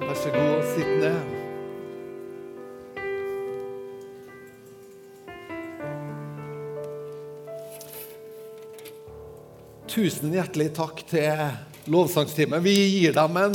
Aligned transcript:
Vær 0.00 0.14
så 0.18 0.30
god, 0.34 0.62
sitt 0.74 0.88
ned. 0.98 1.18
Tusen 9.86 10.34
hjertelig 10.34 10.72
takk 10.74 11.04
til 11.06 11.44
lovsangstimen. 11.94 12.64
Vi 12.64 12.74
gir 12.74 13.14
dem 13.14 13.38
en 13.38 13.54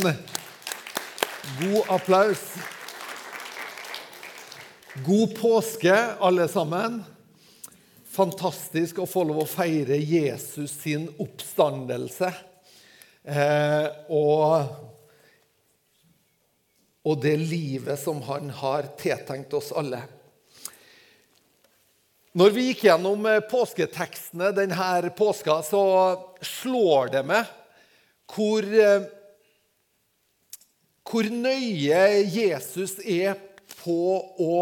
god 1.59 1.91
applaus. 1.97 2.45
God 5.03 5.35
påske, 5.35 5.95
alle 6.23 6.47
sammen. 6.47 7.01
Fantastisk 8.15 9.03
å 9.03 9.09
få 9.09 9.25
lov 9.27 9.43
å 9.43 9.49
feire 9.49 9.99
Jesus 9.99 10.77
sin 10.85 11.09
oppstandelse. 11.19 12.31
Eh, 13.27 13.89
og, 14.15 14.88
og 17.09 17.21
det 17.23 17.35
livet 17.41 17.97
som 17.97 18.21
han 18.27 18.51
har 18.53 18.91
tiltenkt 18.99 19.53
oss 19.57 19.71
alle. 19.73 20.03
Når 22.37 22.53
vi 22.53 22.67
gikk 22.67 22.83
gjennom 22.85 23.25
eh, 23.25 23.41
påsketekstene 23.49 24.51
denne 24.53 25.09
påska, 25.17 25.59
så 25.65 25.81
slår 26.45 27.09
det 27.15 27.23
meg 27.25 27.49
hvor, 28.29 28.61
eh, 28.63 29.07
hvor 31.09 31.31
nøye 31.33 32.03
Jesus 32.29 32.99
er 33.01 33.33
på 33.79 34.03
å 34.45 34.59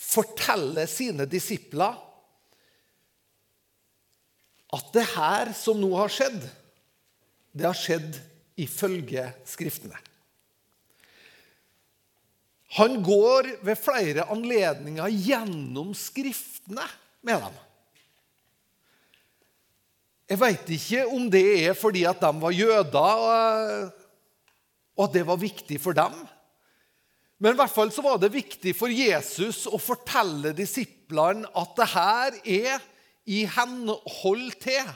fortelle 0.00 0.86
sine 0.88 1.26
disipler 1.28 1.98
at 4.70 4.92
det 4.94 5.08
her 5.16 5.50
som 5.58 5.80
nå 5.82 5.90
har 5.98 6.12
skjedd, 6.14 6.38
det 7.50 7.66
har 7.66 7.74
skjedd 7.74 8.20
ifølge 8.62 9.26
Skriftene. 9.50 9.98
Han 12.78 13.00
går 13.02 13.48
ved 13.66 13.78
flere 13.80 14.28
anledninger 14.30 15.10
gjennom 15.10 15.90
Skriftene 15.96 16.86
med 17.26 17.42
dem. 17.42 17.56
Jeg 20.30 20.38
veit 20.38 20.68
ikke 20.76 21.06
om 21.10 21.24
det 21.32 21.46
er 21.64 21.74
fordi 21.74 22.04
at 22.06 22.20
de 22.22 22.30
var 22.38 22.54
jøder, 22.54 23.24
og 24.94 25.08
at 25.08 25.16
det 25.16 25.24
var 25.26 25.40
viktig 25.40 25.80
for 25.82 25.96
dem. 25.96 26.14
Men 27.40 27.56
i 27.56 27.58
hvert 27.58 27.72
fall 27.72 27.90
så 27.90 28.04
var 28.04 28.20
det 28.22 28.30
viktig 28.34 28.76
for 28.76 28.92
Jesus 28.92 29.64
å 29.66 29.80
fortelle 29.80 30.52
disiplene 30.54 31.48
at 31.56 31.72
det 31.78 31.88
her 31.90 32.36
er 32.44 32.84
i 33.26 33.42
henhold 33.48 34.50
til 34.62 34.92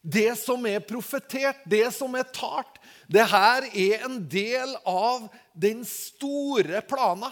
det 0.00 0.32
som 0.40 0.64
er 0.66 0.80
profetert, 0.80 1.60
det 1.68 1.86
som 1.92 2.14
er 2.16 2.28
talt. 2.32 2.78
Det 3.10 3.24
her 3.28 3.66
er 3.68 4.06
en 4.06 4.20
del 4.30 4.72
av 4.88 5.26
den 5.52 5.82
store 5.88 6.80
plana. 6.88 7.30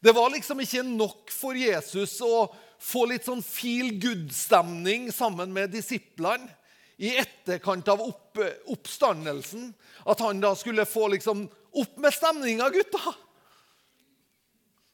Det 0.00 0.14
var 0.16 0.32
liksom 0.32 0.62
ikke 0.64 0.82
nok 0.86 1.30
for 1.34 1.58
Jesus 1.58 2.16
å 2.24 2.48
få 2.80 3.04
litt 3.10 3.28
sånn 3.28 3.44
feel 3.44 3.92
good-stemning 4.00 5.10
sammen 5.12 5.52
med 5.52 5.74
disiplene 5.74 6.48
i 7.00 7.12
etterkant 7.20 7.88
av 7.92 8.00
opp, 8.04 8.40
oppstandelsen. 8.72 9.70
At 10.08 10.20
han 10.24 10.40
da 10.40 10.54
skulle 10.56 10.88
få 10.88 11.10
liksom 11.14 11.44
opp 11.70 12.00
med 12.00 12.16
stemninga, 12.16 12.70
gutta. 12.72 13.14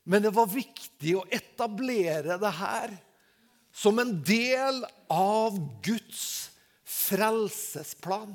Men 0.07 0.23
det 0.23 0.35
var 0.35 0.51
viktig 0.51 1.17
å 1.19 1.27
etablere 1.35 2.37
det 2.43 2.53
her 2.61 2.93
som 3.77 3.99
en 3.99 4.23
del 4.25 4.81
av 5.13 5.59
Guds 5.85 6.51
frelsesplan. 6.85 8.33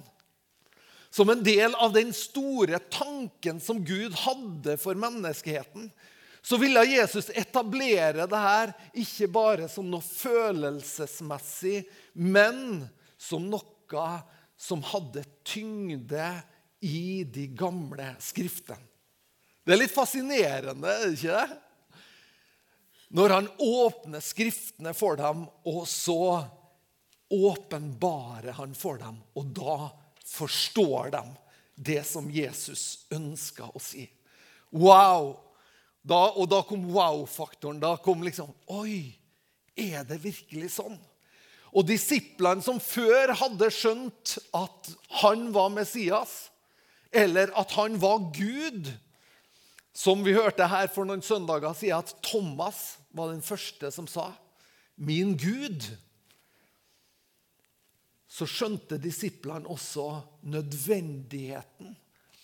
Som 1.09 1.30
en 1.34 1.42
del 1.44 1.73
av 1.75 1.94
den 1.94 2.14
store 2.14 2.80
tanken 2.94 3.59
som 3.59 3.81
Gud 3.86 4.14
hadde 4.22 4.78
for 4.78 4.95
menneskeheten. 4.95 5.89
Så 6.42 6.58
ville 6.62 6.86
Jesus 6.86 7.30
etablere 7.34 8.28
det 8.30 8.44
her 8.44 8.72
ikke 8.94 9.28
bare 9.34 9.67
som 9.69 9.89
noe 9.89 10.06
følelsesmessig, 10.06 11.84
men 12.13 12.85
som 13.18 13.50
noe 13.50 14.13
som 14.62 14.85
hadde 14.88 15.25
tyngde 15.44 16.30
i 16.85 17.25
de 17.28 17.50
gamle 17.57 18.13
skriftene. 18.24 18.80
Det 19.66 19.75
er 19.75 19.81
litt 19.84 19.94
fascinerende, 19.94 20.90
er 20.90 21.09
det 21.09 21.18
ikke 21.18 21.41
det? 21.41 21.59
Når 23.12 23.30
han 23.36 23.50
åpner 23.60 24.24
Skriftene 24.24 24.94
for 24.96 25.20
dem, 25.20 25.46
og 25.68 25.84
så 25.90 26.48
åpenbarer 27.32 28.56
han 28.56 28.76
for 28.76 29.00
dem. 29.00 29.20
Og 29.36 29.52
da 29.56 29.78
forstår 30.26 31.12
de 31.16 31.24
det 31.76 32.02
som 32.08 32.28
Jesus 32.32 33.08
ønska 33.12 33.68
å 33.72 33.80
si. 33.84 34.06
Wow! 34.72 35.36
Da, 36.02 36.32
og 36.34 36.48
da 36.50 36.62
kom 36.66 36.88
wow-faktoren. 36.94 37.82
Da 37.82 37.96
kom 38.02 38.24
liksom 38.26 38.52
Oi, 38.74 39.14
er 39.78 40.06
det 40.08 40.22
virkelig 40.24 40.72
sånn? 40.80 40.98
Og 41.72 41.86
disiplene 41.88 42.64
som 42.64 42.82
før 42.84 43.32
hadde 43.40 43.70
skjønt 43.72 44.36
at 44.58 44.90
han 45.22 45.50
var 45.56 45.70
Messias, 45.72 46.50
eller 47.12 47.52
at 47.60 47.72
han 47.78 47.96
var 48.02 48.26
Gud, 48.36 48.90
som 49.96 50.24
vi 50.26 50.36
hørte 50.36 50.68
her 50.72 50.90
for 50.92 51.08
noen 51.08 51.24
søndager 51.24 51.76
siden, 51.78 52.04
at 52.04 52.12
Thomas 52.26 53.00
var 53.12 53.32
den 53.32 53.44
første 53.44 53.92
som 53.92 54.08
sa 54.08 54.34
'min 54.96 55.38
Gud', 55.38 55.88
så 58.28 58.48
skjønte 58.48 58.98
disiplene 59.02 59.68
også 59.68 60.22
nødvendigheten 60.48 61.96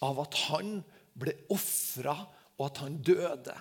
av 0.03 0.19
at 0.19 0.33
han 0.49 0.83
ble 1.15 1.33
ofra, 1.53 2.17
og 2.57 2.65
at 2.65 2.81
han 2.83 2.97
døde. 3.05 3.55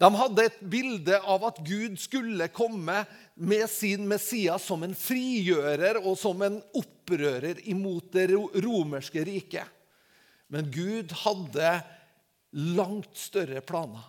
De 0.00 0.08
hadde 0.16 0.44
et 0.48 0.60
bilde 0.72 1.18
av 1.28 1.42
at 1.44 1.58
Gud 1.60 1.98
skulle 2.00 2.48
komme 2.56 3.02
med 3.36 3.66
sin 3.68 4.06
Messias 4.08 4.64
som 4.64 4.82
en 4.86 4.96
frigjører 4.96 6.00
og 6.00 6.16
som 6.18 6.40
en 6.42 6.56
opprører 6.80 7.60
imot 7.68 8.08
det 8.16 8.30
romerske 8.32 9.24
riket. 9.28 9.68
Men 10.48 10.70
Gud 10.72 11.12
hadde 11.20 11.74
langt 12.56 13.12
større 13.20 13.60
planer. 13.60 14.08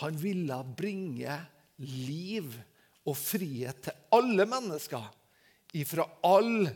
Han 0.00 0.16
ville 0.16 0.56
bringe 0.76 1.34
liv 1.82 2.54
og 3.02 3.16
frihet 3.18 3.82
til 3.86 3.98
alle 4.14 4.46
mennesker 4.48 5.04
ifra 5.76 6.06
all 6.26 6.68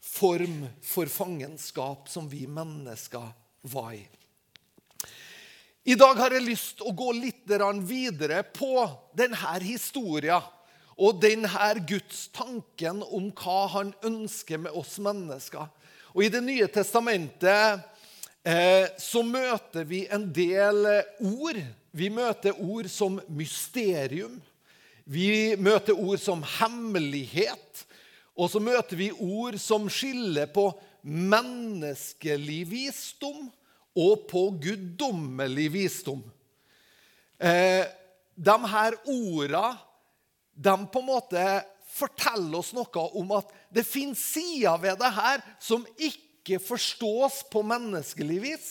form 0.00 0.64
for 0.84 1.10
fangenskap 1.10 2.08
som 2.10 2.28
vi 2.30 2.46
mennesker 2.46 3.30
var 3.72 3.92
i. 3.96 4.04
I 5.90 5.96
dag 5.96 6.18
har 6.20 6.34
jeg 6.36 6.44
lyst 6.44 6.78
til 6.78 6.90
å 6.90 6.96
gå 6.96 7.10
litt 7.16 7.50
videre 7.88 8.42
på 8.44 8.84
denne 9.16 9.54
historien 9.64 10.44
og 11.00 11.22
denne 11.22 11.70
Guds 11.88 12.28
tanken 12.36 13.00
om 13.02 13.30
hva 13.32 13.60
han 13.72 13.94
ønsker 14.04 14.60
med 14.60 14.76
oss 14.76 14.98
mennesker. 15.00 15.66
Og 16.12 16.24
I 16.24 16.28
Det 16.28 16.42
nye 16.44 16.68
testamentet 16.68 17.80
Eh, 18.40 18.88
så 18.96 19.20
møter 19.22 19.84
vi 19.84 20.06
en 20.08 20.24
del 20.32 20.86
ord. 21.20 21.60
Vi 21.90 22.10
møter 22.12 22.56
ord 22.62 22.88
som 22.90 23.18
mysterium. 23.28 24.38
Vi 25.04 25.56
møter 25.58 25.98
ord 25.98 26.20
som 26.22 26.44
hemmelighet. 26.58 27.84
Og 28.38 28.50
så 28.52 28.62
møter 28.62 28.96
vi 28.96 29.10
ord 29.12 29.58
som 29.60 29.88
skiller 29.90 30.50
på 30.54 30.70
menneskelig 31.02 32.60
visdom 32.70 33.48
og 33.98 34.26
på 34.30 34.46
guddommelig 34.62 35.68
visdom. 35.74 36.22
Eh, 37.40 37.84
de 38.36 38.56
her 38.72 38.96
orda 39.10 39.66
de 40.54 40.74
på 40.92 41.00
en 41.00 41.08
måte 41.08 41.44
forteller 41.90 42.60
oss 42.60 42.72
noe 42.76 43.06
om 43.18 43.32
at 43.38 43.50
det 43.72 43.86
fins 43.88 44.20
sider 44.34 44.76
ved 44.82 45.00
det 45.00 45.10
her 45.16 45.42
som 45.62 45.86
ikke 45.96 46.60
forstås 46.62 47.42
på 47.52 47.62
menneskelig 47.66 48.38
vis, 48.44 48.68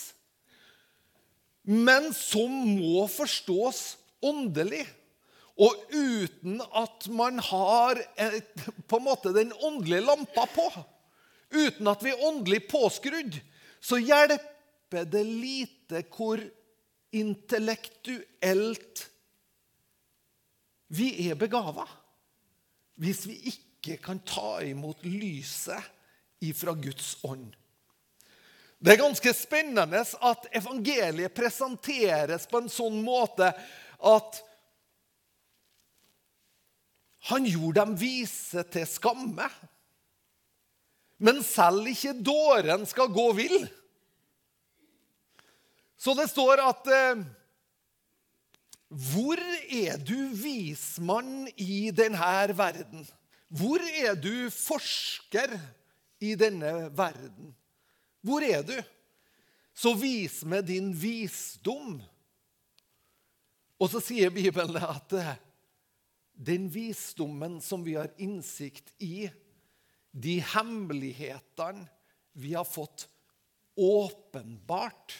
men 1.64 2.14
som 2.16 2.54
må 2.78 3.08
forstås 3.12 3.98
åndelig. 4.26 4.86
Og 5.60 5.76
uten 5.92 6.62
at 6.64 7.08
man 7.12 7.40
har 7.44 8.00
et, 8.16 8.64
på 8.88 9.00
en 9.00 9.08
måte 9.10 9.34
den 9.36 9.52
åndelige 9.54 10.06
lampa 10.08 10.46
på, 10.54 10.70
uten 11.52 11.90
at 11.92 12.04
vi 12.06 12.14
er 12.14 12.26
åndelig 12.30 12.62
påskrudd, 12.72 13.36
så 13.84 14.00
hjelper 14.00 15.08
det 15.12 15.26
lite 15.28 16.04
hvor 16.16 16.42
intellektuelt 17.16 19.06
vi 20.96 21.12
er 21.28 21.38
begava. 21.40 21.86
Hvis 23.00 23.26
vi 23.28 23.36
ikke 23.52 24.00
kan 24.04 24.24
ta 24.28 24.60
imot 24.64 25.04
lyset 25.04 25.84
ifra 26.44 26.74
Guds 26.80 27.18
ånd. 27.28 27.52
Det 28.80 28.94
er 28.94 29.02
ganske 29.02 29.34
spennende 29.36 30.04
at 30.04 30.46
evangeliet 30.56 31.36
presenteres 31.36 32.46
på 32.48 32.62
en 32.62 32.72
sånn 32.72 33.02
måte 33.04 33.52
at 34.00 34.40
han 37.28 37.44
gjorde 37.44 37.84
dem 37.84 37.98
vise 38.00 38.64
til 38.72 38.88
skamme. 38.88 39.50
Men 41.20 41.44
selv 41.44 41.90
ikke 41.92 42.16
dåren 42.24 42.88
skal 42.88 43.12
gå 43.12 43.28
vill. 43.36 43.68
Så 46.00 46.16
det 46.16 46.30
står 46.32 46.64
at 46.64 46.88
eh, 46.96 47.26
Hvor 48.88 49.42
er 49.68 50.00
du 50.00 50.32
vismann 50.32 51.50
i 51.60 51.92
denne 51.92 52.56
verden? 52.56 53.04
Hvor 53.52 53.84
er 53.84 54.16
du 54.16 54.48
forsker 54.54 55.60
i 56.24 56.36
denne 56.40 56.88
verden? 56.96 57.52
Hvor 58.26 58.44
er 58.44 58.64
du? 58.68 58.76
Så 59.74 59.94
vis 59.96 60.42
med 60.44 60.68
din 60.68 60.92
visdom. 60.96 62.00
Og 63.80 63.92
så 63.92 64.02
sier 64.04 64.34
Bibelen 64.34 64.76
at 64.84 65.16
eh, 65.16 65.38
den 66.36 66.68
visdommen 66.72 67.60
som 67.64 67.86
vi 67.86 67.96
har 67.96 68.12
innsikt 68.20 68.92
i, 69.00 69.30
de 70.12 70.40
hemmelighetene 70.56 71.88
vi 72.40 72.54
har 72.58 72.68
fått 72.68 73.08
åpenbart 73.80 75.16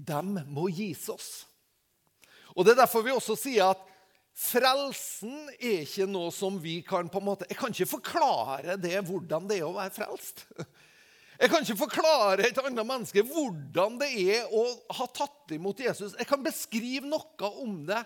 dem 0.00 0.38
må 0.48 0.68
gis 0.72 1.08
oss. 1.12 1.30
Og 2.56 2.64
Det 2.64 2.74
er 2.74 2.82
derfor 2.82 3.04
vi 3.04 3.14
også 3.14 3.36
sier 3.38 3.72
at 3.72 3.89
frelsen 4.40 5.50
er 5.58 5.82
ikke 5.84 6.06
noe 6.08 6.30
som 6.32 6.56
vi 6.62 6.80
kan 6.86 7.10
på 7.12 7.20
en 7.20 7.26
måte 7.26 7.48
Jeg 7.50 7.58
kan 7.60 7.74
ikke 7.74 7.94
forklare 7.98 8.78
det 8.80 8.96
hvordan 9.06 9.48
det 9.50 9.60
er 9.60 9.68
å 9.68 9.76
være 9.76 9.92
frelst. 9.94 10.46
Jeg 11.40 11.48
kan 11.48 11.64
ikke 11.64 11.82
forklare 11.86 12.48
et 12.48 12.58
annet 12.60 12.84
menneske 12.84 13.24
hvordan 13.24 13.94
det 14.00 14.10
er 14.36 14.50
å 14.52 14.64
ha 14.98 15.06
tatt 15.16 15.54
imot 15.56 15.78
Jesus. 15.80 16.16
Jeg 16.18 16.28
kan 16.28 16.42
beskrive 16.44 17.08
noe 17.08 17.52
om 17.62 17.78
det, 17.88 18.00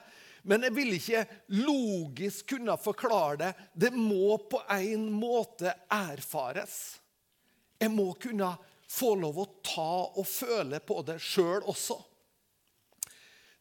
men 0.46 0.62
jeg 0.66 0.75
vil 0.76 0.92
ikke 0.94 1.25
logisk 1.64 2.52
kunne 2.52 2.76
forklare 2.78 3.40
det. 3.40 3.50
Det 3.87 3.90
må 3.96 4.37
på 4.50 4.62
en 4.76 5.08
måte 5.10 5.72
erfares. 5.90 6.76
Jeg 7.80 7.90
må 7.90 8.12
kunne 8.22 8.52
få 8.87 9.14
lov 9.19 9.40
å 9.42 9.48
ta 9.66 9.92
og 10.14 10.26
føle 10.28 10.78
på 10.84 11.00
det 11.06 11.19
sjøl 11.22 11.64
også. 11.70 11.98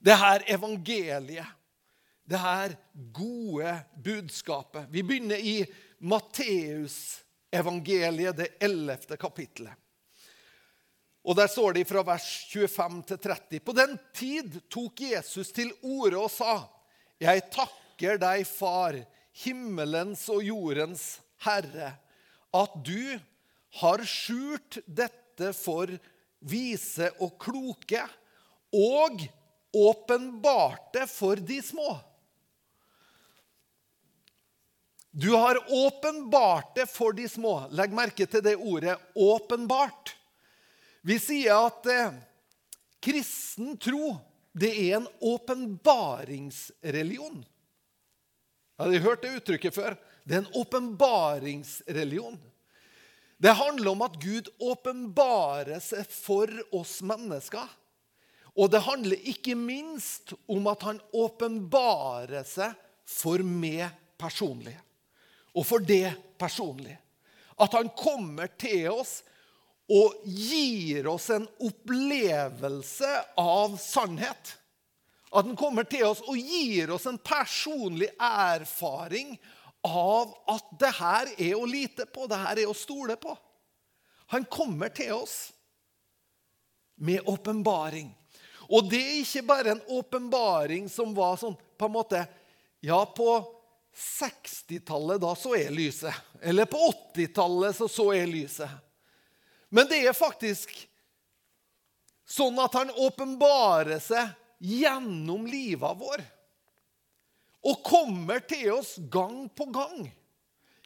Det 0.03 0.15
her 0.19 0.43
evangeliet, 0.51 1.47
det 2.29 2.37
her 2.39 2.75
gode 3.11 3.79
budskapet 4.03 4.85
Vi 4.91 5.03
begynner 5.03 5.35
i 5.35 5.65
Matteusevangeliet, 6.03 8.37
det 8.37 8.47
ellevte 8.63 9.17
kapittelet. 9.17 9.73
Og 11.23 11.35
Der 11.35 11.47
står 11.47 11.73
det 11.77 11.87
fra 11.87 12.03
vers 12.03 12.47
25 12.51 13.03
til 13.07 13.17
30. 13.17 13.59
På 13.63 13.71
den 13.75 13.99
tid 14.15 14.61
tok 14.71 15.01
Jesus 15.01 15.51
til 15.55 15.71
orde 15.81 16.17
og 16.19 16.31
sa, 16.31 16.67
Jeg 17.19 17.41
takker 17.51 18.17
deg, 18.19 18.47
Far, 18.47 19.05
himmelens 19.45 20.29
og 20.29 20.43
jordens 20.43 21.21
Herre, 21.45 21.93
at 22.53 22.71
du 22.85 23.19
har 23.79 24.03
skjult 24.05 24.77
dette 24.85 25.53
for 25.55 25.87
vise 26.43 27.07
og 27.23 27.37
kloke, 27.41 28.03
og 28.73 29.23
åpenbarte 29.73 31.07
for 31.09 31.39
de 31.39 31.61
små. 31.63 31.95
Du 35.15 35.29
har 35.29 35.59
åpenbart 35.69 36.75
det 36.75 36.85
for 36.89 37.13
de 37.13 37.29
små. 37.29 37.67
Legg 37.69 37.93
merke 37.93 38.25
til 38.25 38.41
det 38.41 38.55
ordet 38.57 38.97
'åpenbart'. 39.13 40.17
Vi 41.05 41.19
sier 41.19 41.67
at 41.67 41.85
eh, 41.85 42.13
kristen 43.03 43.77
tro 43.77 44.17
det 44.57 44.73
er 44.73 44.95
en 44.97 45.07
åpenbaringsreligion. 45.21 47.45
Har 48.77 48.89
dere 48.89 49.01
hørt 49.05 49.21
det 49.21 49.35
uttrykket 49.37 49.75
før? 49.75 49.97
Det 50.25 50.35
er 50.35 50.39
en 50.41 50.55
åpenbaringsreligion. 50.57 52.39
Det 53.37 53.53
handler 53.53 53.91
om 53.91 54.01
at 54.01 54.21
Gud 54.21 54.49
åpenbarer 54.59 55.79
seg 55.83 56.05
for 56.09 56.47
oss 56.73 57.01
mennesker. 57.05 57.67
Og 58.57 58.71
det 58.71 58.79
handler 58.85 59.17
ikke 59.29 59.55
minst 59.57 60.33
om 60.49 60.67
at 60.73 60.81
han 60.89 61.01
åpenbarer 61.13 62.43
seg 62.47 62.73
for 63.05 63.37
meg 63.45 63.89
personlig. 64.17 64.77
Og 65.53 65.65
for 65.67 65.83
det 65.85 66.13
personlig. 66.41 66.97
At 67.61 67.75
han 67.77 67.91
kommer 67.97 68.49
til 68.57 68.89
oss 68.93 69.21
og 69.93 70.23
gir 70.25 71.07
oss 71.11 71.29
en 71.33 71.45
opplevelse 71.61 73.11
av 73.39 73.75
sannhet. 73.81 74.55
At 75.33 75.45
han 75.45 75.57
kommer 75.59 75.85
til 75.89 76.07
oss 76.07 76.23
og 76.25 76.37
gir 76.37 76.93
oss 76.93 77.05
en 77.09 77.19
personlig 77.21 78.09
erfaring 78.17 79.35
av 79.83 80.31
at 80.49 80.75
det 80.79 80.91
her 80.97 81.31
er 81.35 81.55
å 81.57 81.67
lite 81.67 82.05
på, 82.07 82.27
det 82.29 82.39
her 82.39 82.61
er 82.63 82.69
å 82.71 82.77
stole 82.77 83.17
på. 83.19 83.35
Han 84.33 84.45
kommer 84.49 84.93
til 84.95 85.11
oss 85.17 85.51
med 86.95 87.25
åpenbaring. 87.29 88.13
Og 88.71 88.87
det 88.89 89.01
er 89.01 89.17
ikke 89.19 89.45
bare 89.49 89.73
en 89.73 89.83
åpenbaring 89.91 90.87
som 90.89 91.11
var 91.17 91.35
sånn 91.41 91.57
på 91.77 91.89
en 91.89 91.97
måte 91.97 92.23
Ja, 92.83 93.05
på 93.07 93.27
60-tallet, 93.93 95.21
da 95.21 95.33
så 95.37 95.53
jeg 95.57 95.73
lyset. 95.75 96.13
Eller 96.41 96.65
på 96.69 96.79
80-tallet 97.13 97.77
så 97.77 97.87
så 97.91 98.07
jeg 98.15 98.31
lyset. 98.31 98.71
Men 99.73 99.89
det 99.89 100.03
er 100.05 100.17
faktisk 100.17 100.73
sånn 102.29 102.57
at 102.61 102.75
han 102.77 102.93
åpenbarer 103.03 104.01
seg 104.01 104.33
gjennom 104.63 105.45
livet 105.49 105.99
vår. 105.99 106.23
Og 107.63 107.83
kommer 107.85 108.43
til 108.45 108.73
oss 108.75 108.95
gang 109.11 109.47
på 109.55 109.69
gang. 109.73 110.09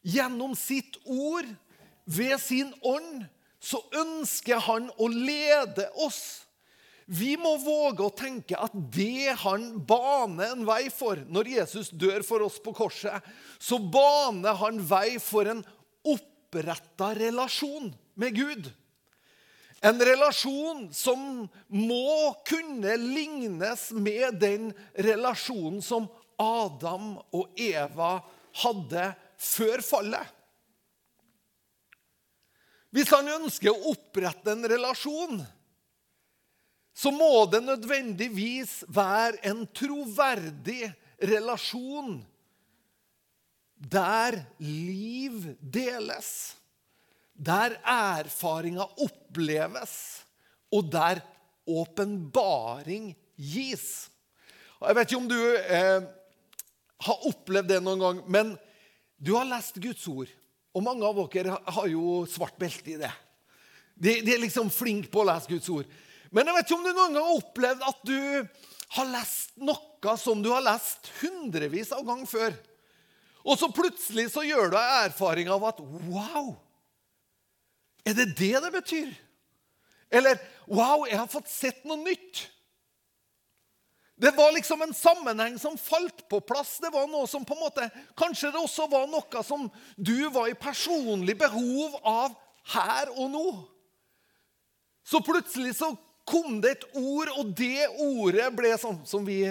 Gjennom 0.07 0.53
sitt 0.55 0.99
ord, 1.03 1.47
ved 2.07 2.37
sin 2.39 2.69
ånd, 2.85 3.25
så 3.59 3.81
ønsker 3.99 4.61
han 4.63 4.87
å 4.95 5.09
lede 5.11 5.89
oss. 6.05 6.46
Vi 7.07 7.37
må 7.39 7.53
våge 7.63 8.03
å 8.03 8.11
tenke 8.11 8.57
at 8.59 8.73
det 8.91 9.31
han 9.45 9.69
baner 9.87 10.51
en 10.51 10.65
vei 10.67 10.89
for 10.91 11.21
når 11.31 11.53
Jesus 11.53 11.91
dør 11.95 12.25
for 12.27 12.43
oss 12.43 12.57
på 12.59 12.73
korset, 12.75 13.23
så 13.63 13.79
baner 13.79 14.57
han 14.59 14.81
vei 14.83 15.15
for 15.23 15.47
en 15.47 15.63
oppretta 16.03 17.13
relasjon 17.15 17.93
med 18.19 18.35
Gud. 18.35 18.67
En 19.87 20.01
relasjon 20.03 20.87
som 20.91 21.45
må 21.71 22.11
kunne 22.49 22.97
lignes 22.99 23.87
med 23.95 24.41
den 24.41 24.71
relasjonen 24.97 25.79
som 25.85 26.09
Adam 26.41 27.13
og 27.31 27.55
Eva 27.55 28.17
hadde 28.65 29.11
før 29.39 29.83
fallet. 29.85 30.33
Hvis 32.91 33.11
han 33.13 33.29
ønsker 33.29 33.71
å 33.71 33.93
opprette 33.93 34.51
en 34.51 34.67
relasjon, 34.67 35.39
så 36.97 37.11
må 37.13 37.45
det 37.51 37.61
nødvendigvis 37.61 38.79
være 38.89 39.37
en 39.45 39.67
troverdig 39.69 40.89
relasjon 41.21 42.17
der 43.77 44.39
liv 44.57 45.43
deles 45.61 46.57
der 47.37 47.77
erfaringa 47.85 48.87
oppleves, 48.97 49.93
og 50.73 50.89
der 50.91 51.21
åpenbaring 51.67 53.11
gis. 53.37 54.09
Jeg 54.81 54.95
vet 54.97 55.11
ikke 55.11 55.21
om 55.21 55.29
du 55.29 55.37
eh, 55.37 56.01
har 57.05 57.27
opplevd 57.29 57.69
det 57.71 57.79
noen 57.83 58.01
gang, 58.01 58.23
men 58.25 58.51
du 59.17 59.35
har 59.37 59.47
lest 59.47 59.79
Guds 59.81 60.03
ord. 60.09 60.31
Og 60.73 60.83
mange 60.85 61.05
av 61.05 61.21
dere 61.33 61.57
har 61.61 61.87
jo 61.89 62.25
svart 62.29 62.57
belte 62.59 62.93
i 62.93 62.99
det. 62.99 63.13
De, 63.97 64.19
de 64.25 64.33
er 64.33 64.43
liksom 64.43 64.69
flinke 64.73 65.09
på 65.13 65.23
å 65.23 65.29
lese 65.29 65.49
Guds 65.49 65.69
ord. 65.73 65.87
Men 66.31 66.47
jeg 66.47 66.57
vet 66.57 66.67
ikke 66.67 66.77
om 66.77 66.85
du 66.85 66.91
noen 66.91 67.17
gang 67.17 67.23
har 67.23 67.41
opplevd 67.41 67.85
at 67.87 68.01
du 68.07 68.19
har 68.97 69.11
lest 69.11 69.53
noe 69.59 70.15
som 70.19 70.41
du 70.43 70.49
har 70.53 70.63
lest 70.63 71.09
hundrevis 71.21 71.91
av 71.95 72.05
ganger 72.07 72.29
før. 72.29 72.57
Og 73.47 73.59
så 73.59 73.69
plutselig 73.71 74.29
så 74.33 74.43
gjør 74.43 74.73
du 74.73 74.77
ei 74.79 75.05
erfaring 75.05 75.49
av 75.51 75.63
at 75.69 75.79
wow! 76.09 76.55
Er 78.07 78.15
det 78.15 78.29
det 78.39 78.55
det 78.63 78.71
betyr? 78.71 79.09
Eller 80.11 80.39
Wow, 80.67 81.05
jeg 81.07 81.15
har 81.15 81.29
fått 81.31 81.47
sett 81.47 81.85
noe 81.87 81.99
nytt. 82.01 82.43
Det 84.19 84.33
var 84.35 84.51
liksom 84.51 84.81
en 84.81 84.93
sammenheng 84.95 85.55
som 85.61 85.77
falt 85.77 86.25
på 86.27 86.41
plass. 86.43 86.77
Det 86.83 86.89
var 86.91 87.05
noe 87.07 87.27
som 87.29 87.45
på 87.45 87.55
en 87.55 87.61
måte, 87.61 87.85
Kanskje 88.17 88.49
det 88.51 88.59
også 88.59 88.87
var 88.91 89.05
noe 89.07 89.43
som 89.45 89.67
du 89.95 90.27
var 90.33 90.49
i 90.49 90.57
personlig 90.57 91.37
behov 91.39 91.99
av 92.01 92.35
her 92.73 93.13
og 93.13 93.29
nå. 93.31 93.45
Så 95.07 95.21
plutselig 95.23 95.77
så 95.77 95.93
kom 96.27 96.59
det 96.63 96.75
et 96.75 96.85
ord, 96.99 97.31
og 97.39 97.53
det 97.57 97.87
ordet 98.03 98.49
ble 98.55 98.73
sånn 98.79 98.99
som 99.07 99.25
vi 99.27 99.41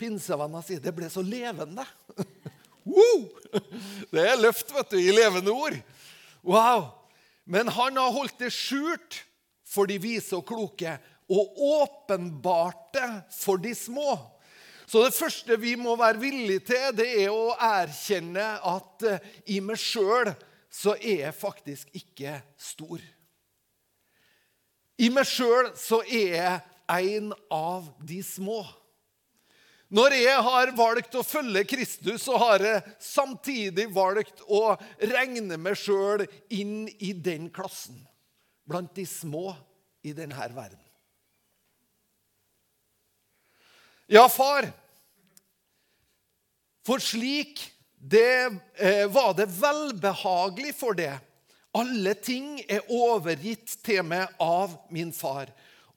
pinsevenner 0.00 0.64
sier, 0.64 0.80
det 0.82 0.94
ble 0.96 1.10
så 1.12 1.24
levende. 1.24 1.86
Wow! 2.90 3.26
Det 4.10 4.22
er 4.24 4.38
løft 4.40 4.70
vet 4.72 4.88
du, 4.90 4.96
i 4.98 5.12
levende 5.12 5.52
ord. 5.52 5.76
Wow! 6.42 6.86
Men 7.44 7.68
han 7.76 7.98
har 8.00 8.14
holdt 8.14 8.40
det 8.40 8.48
skjult 8.56 9.20
for 9.68 9.86
de 9.86 9.98
vise 10.00 10.32
og 10.34 10.46
kloke 10.48 10.96
og 11.30 11.60
åpenbart 11.60 12.88
det 12.96 13.10
for 13.36 13.60
de 13.62 13.74
små. 13.76 14.16
Så 14.90 15.04
det 15.04 15.14
første 15.14 15.54
vi 15.60 15.76
må 15.78 15.94
være 16.00 16.18
villige 16.18 16.64
til, 16.72 16.88
det 16.98 17.06
er 17.22 17.30
å 17.30 17.52
erkjenne 17.54 18.46
at 18.72 19.06
eh, 19.06 19.28
i 19.54 19.60
meg 19.62 19.78
sjøl 19.78 20.32
så 20.70 20.96
er 20.96 21.26
jeg 21.28 21.36
faktisk 21.36 22.00
ikke 22.00 22.40
stor. 22.58 23.04
I 25.00 25.08
meg 25.12 25.28
sjøl 25.28 25.70
så 25.80 26.02
er 26.04 26.34
jeg 26.36 26.60
en 26.90 27.32
av 27.54 27.88
de 28.04 28.20
små. 28.26 28.60
Når 29.90 30.14
jeg 30.14 30.42
har 30.46 30.70
valgt 30.78 31.16
å 31.18 31.24
følge 31.26 31.64
Kristus, 31.66 32.22
så 32.22 32.36
har 32.38 32.62
jeg 32.62 32.82
samtidig 33.02 33.88
valgt 33.90 34.44
å 34.46 34.76
regne 35.10 35.58
meg 35.58 35.78
sjøl 35.80 36.26
inn 36.54 36.84
i 37.02 37.10
den 37.16 37.48
klassen. 37.50 37.98
Blant 38.68 38.92
de 38.94 39.06
små 39.08 39.50
i 40.06 40.12
denne 40.14 40.36
verden. 40.54 40.78
Ja, 44.10 44.28
far. 44.30 44.68
For 46.86 47.02
slik 47.02 47.62
det, 47.98 48.60
eh, 48.78 49.06
var 49.10 49.34
det 49.34 49.46
velbehagelig 49.46 50.74
for 50.74 50.94
det. 50.94 51.12
Alle 51.76 52.16
ting 52.18 52.58
er 52.66 52.86
overgitt 52.90 53.76
til 53.86 54.02
meg 54.06 54.32
av 54.42 54.74
min 54.90 55.12
far. 55.14 55.52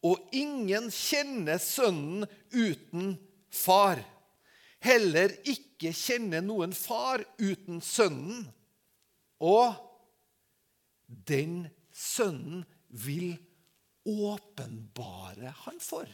Og 0.05 0.19
ingen 0.35 0.89
kjenner 0.93 1.61
Sønnen 1.63 2.27
uten 2.53 3.15
far. 3.53 4.01
Heller 4.83 5.31
ikke 5.47 5.93
kjenner 5.95 6.43
noen 6.45 6.75
far 6.77 7.23
uten 7.39 7.79
Sønnen. 7.81 8.45
Og 9.41 9.73
den 11.07 11.63
Sønnen 11.93 12.65
vil 12.89 13.33
åpenbare 14.05 15.53
han 15.63 15.79
for. 15.81 16.09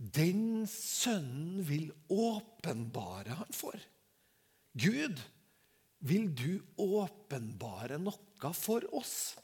Den 0.00 0.64
Sønnen 0.70 1.60
vil 1.68 1.90
åpenbare 2.08 3.36
han 3.42 3.52
for. 3.52 3.76
Gud, 4.72 5.20
vil 6.00 6.28
du 6.34 6.60
åpenbare 6.80 7.98
noe 8.00 8.52
for 8.56 8.84
oss? 8.96 9.36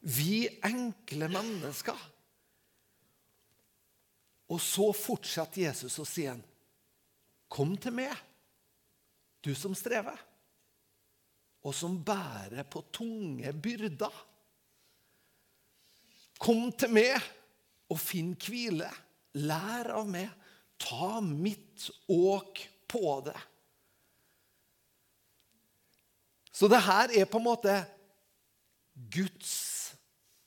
Vi 0.00 0.46
enkle 0.64 1.28
mennesker. 1.28 2.04
Og 4.54 4.62
så 4.62 4.92
fortsetter 4.94 5.66
Jesus 5.66 5.98
å 5.98 6.06
si 6.06 6.28
han, 6.28 6.42
Kom 7.46 7.76
til 7.78 7.94
meg, 7.94 8.10
du 9.42 9.52
som 9.54 9.74
strever, 9.78 10.16
og 11.62 11.74
som 11.74 11.94
bærer 12.02 12.66
på 12.66 12.82
tunge 12.94 13.52
byrder. 13.54 14.16
Kom 16.42 16.68
til 16.74 16.90
meg 16.94 17.14
og 17.90 18.00
finn 18.02 18.34
hvile. 18.34 18.88
Lær 19.46 19.92
av 19.94 20.10
meg. 20.10 20.30
Ta 20.78 21.20
mitt 21.22 21.86
åk 22.12 22.60
på 22.90 23.14
det. 23.26 23.38
Så 26.56 26.68
det 26.72 26.80
her 26.86 27.12
er 27.12 27.28
på 27.28 27.40
en 27.40 27.48
måte 27.50 27.72
Guds 29.12 29.56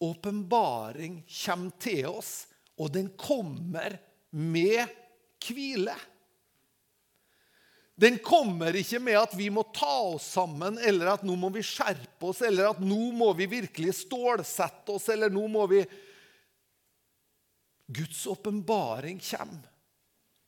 åpenbaring 0.01 1.19
kommer 1.45 1.75
til 1.77 2.07
oss, 2.09 2.47
og 2.79 2.89
den 2.95 3.11
kommer 3.19 3.99
med 4.33 4.89
hvile. 5.45 5.93
Den 7.99 8.17
kommer 8.23 8.73
ikke 8.79 9.01
med 9.03 9.19
at 9.19 9.35
vi 9.35 9.49
må 9.53 9.65
ta 9.75 9.91
oss 10.15 10.31
sammen, 10.39 10.79
eller 10.81 11.13
at 11.13 11.25
nå 11.27 11.35
må 11.37 11.51
vi 11.53 11.61
skjerpe 11.67 12.31
oss, 12.31 12.41
eller 12.47 12.71
at 12.71 12.81
nå 12.81 13.11
må 13.13 13.33
vi 13.37 13.49
virkelig 13.59 13.97
stålsette 14.05 14.95
oss, 14.95 15.09
eller 15.11 15.29
nå 15.29 15.45
må 15.51 15.67
vi 15.69 15.83
Guds 17.89 18.23
åpenbaring 18.29 19.19
kommer, 19.21 19.65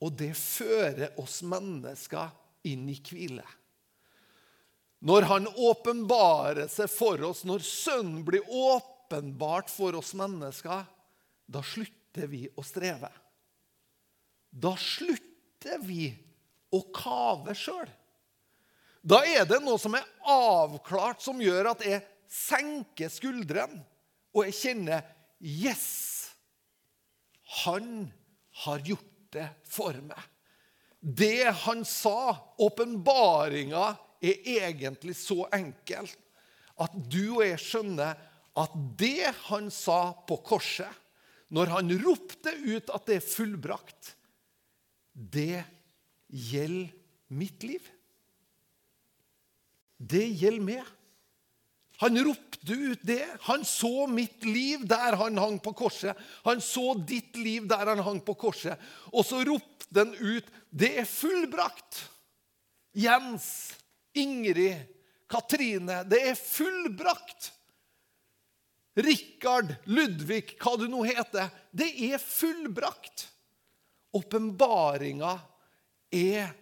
og 0.02 0.14
det 0.18 0.32
fører 0.38 1.18
oss 1.20 1.42
mennesker 1.46 2.32
inn 2.70 2.88
i 2.90 2.96
hvile. 3.04 3.44
Når 5.02 5.26
han 5.26 5.48
åpenbarer 5.50 6.68
seg 6.70 6.90
for 6.90 7.22
oss, 7.26 7.42
når 7.48 7.64
Sønnen 7.66 8.22
blir 8.26 8.46
åpenbart 8.46 9.70
for 9.72 9.98
oss 9.98 10.12
mennesker, 10.14 10.84
da 11.50 11.62
slutter 11.66 12.28
vi 12.30 12.44
å 12.54 12.62
streve. 12.62 13.10
Da 14.52 14.76
slutter 14.78 15.82
vi 15.82 16.06
å 16.70 16.84
kave 16.94 17.56
sjøl. 17.58 17.90
Da 19.02 19.24
er 19.26 19.42
det 19.48 19.58
noe 19.64 19.80
som 19.82 19.96
er 19.98 20.06
avklart, 20.30 21.18
som 21.24 21.42
gjør 21.42 21.72
at 21.72 21.82
jeg 21.82 22.04
senker 22.30 23.10
skuldrene, 23.10 23.82
og 24.32 24.46
jeg 24.46 24.58
kjenner 24.60 25.02
Yes! 25.42 26.30
Han 27.64 28.06
har 28.62 28.84
gjort 28.86 29.10
det 29.34 29.48
for 29.68 29.96
meg. 30.06 30.20
Det 31.02 31.50
han 31.64 31.82
sa, 31.84 32.36
åpenbaringa, 32.62 33.90
er 34.22 34.68
egentlig 34.70 35.16
så 35.18 35.44
enkelt 35.52 36.18
at 36.82 36.94
du 37.10 37.36
og 37.36 37.44
jeg 37.44 37.60
skjønner 37.60 38.18
at 38.62 38.74
det 39.00 39.32
han 39.48 39.70
sa 39.72 40.12
på 40.28 40.38
korset, 40.44 40.90
når 41.52 41.72
han 41.74 41.92
ropte 42.00 42.52
ut 42.64 42.90
at 42.94 43.08
det 43.08 43.18
er 43.18 43.26
fullbrakt, 43.26 44.14
det 45.12 45.64
gjelder 46.32 46.92
mitt 47.32 47.64
liv. 47.64 47.84
Det 49.96 50.24
gjelder 50.24 50.64
meg. 50.64 50.86
Han 52.02 52.18
ropte 52.26 52.74
ut 52.74 53.04
det. 53.06 53.24
Han 53.46 53.66
så 53.68 54.08
mitt 54.10 54.44
liv 54.48 54.86
der 54.88 55.16
han 55.20 55.38
hang 55.38 55.60
på 55.62 55.74
korset. 55.76 56.18
Han 56.46 56.62
så 56.64 56.92
ditt 56.96 57.36
liv 57.38 57.68
der 57.70 57.92
han 57.92 58.02
hang 58.02 58.22
på 58.24 58.34
korset. 58.38 58.80
Og 59.12 59.26
så 59.28 59.44
ropte 59.46 60.00
han 60.00 60.14
ut 60.16 60.48
'Det 60.72 60.98
er 60.98 61.04
fullbrakt'. 61.04 62.08
Jens, 62.94 63.76
Ingrid, 64.18 64.88
Katrine, 65.30 66.02
det 66.04 66.20
er 66.28 66.38
fullbrakt. 66.38 67.52
Rikard, 68.94 69.72
Ludvig, 69.88 70.58
hva 70.60 70.74
du 70.76 70.84
nå 70.92 71.04
heter. 71.08 71.48
Det 71.72 71.88
er 72.10 72.20
fullbrakt. 72.20 73.28
Åpenbaringa 74.12 75.32
er 76.12 76.52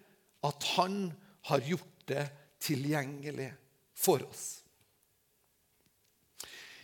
at 0.46 0.68
han 0.76 1.02
har 1.50 1.66
gjort 1.66 2.06
det 2.06 2.28
tilgjengelig 2.62 3.50
for 3.98 4.22
oss. 4.28 4.60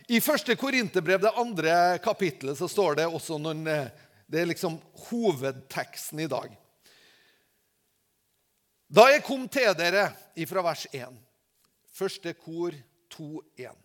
I 0.07 0.19
første 0.23 0.55
Korinterbrev, 0.55 1.19
det 1.19 1.35
andre 1.35 1.73
kapittelet, 2.03 2.57
så 2.59 2.67
står 2.71 2.99
det 2.99 3.07
også 3.07 3.39
noen 3.41 3.65
eh, 3.67 3.89
Det 4.27 4.39
er 4.41 4.49
liksom 4.51 4.77
hovedteksten 5.07 6.19
i 6.23 6.27
dag. 6.31 6.51
Da 8.87 9.09
jeg 9.11 9.23
kom 9.27 9.43
til 9.51 9.73
dere 9.75 10.07
ifra 10.39 10.63
vers 10.63 10.85
1, 10.95 11.11
første 11.91 12.31
kor 12.39 12.75
2.1. 13.11 13.75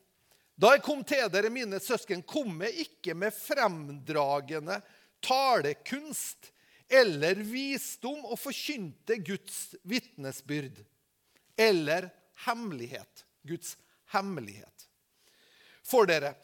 Da 0.55 0.77
jeg 0.77 0.83
kom 0.87 1.01
til 1.03 1.27
dere, 1.33 1.51
mine 1.51 1.81
søsken, 1.83 2.23
kom 2.23 2.61
jeg 2.63 2.87
ikke 2.87 3.17
med 3.19 3.35
fremdragende 3.35 4.79
talekunst 5.25 6.53
eller 6.93 7.41
visdom 7.43 8.21
og 8.29 8.39
forkynte 8.39 9.17
Guds 9.27 9.73
vitnesbyrd 9.89 10.79
eller 11.59 12.11
hemmelighet. 12.47 13.25
Guds 13.43 13.75
hemmelighet 14.13 14.87
for 15.83 16.07
dere. 16.07 16.37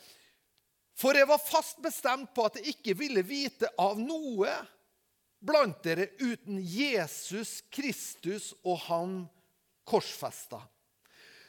For 0.98 1.14
jeg 1.14 1.28
var 1.30 1.38
fast 1.38 1.78
bestemt 1.82 2.32
på 2.34 2.48
at 2.48 2.58
jeg 2.58 2.74
ikke 2.74 2.96
ville 2.98 3.22
vite 3.22 3.70
av 3.78 4.00
noe 4.02 4.50
blant 5.38 5.82
dere 5.84 6.08
uten 6.20 6.58
Jesus 6.62 7.60
Kristus 7.70 8.52
og 8.64 8.80
Han 8.88 9.20
korsfesta. 9.88 10.60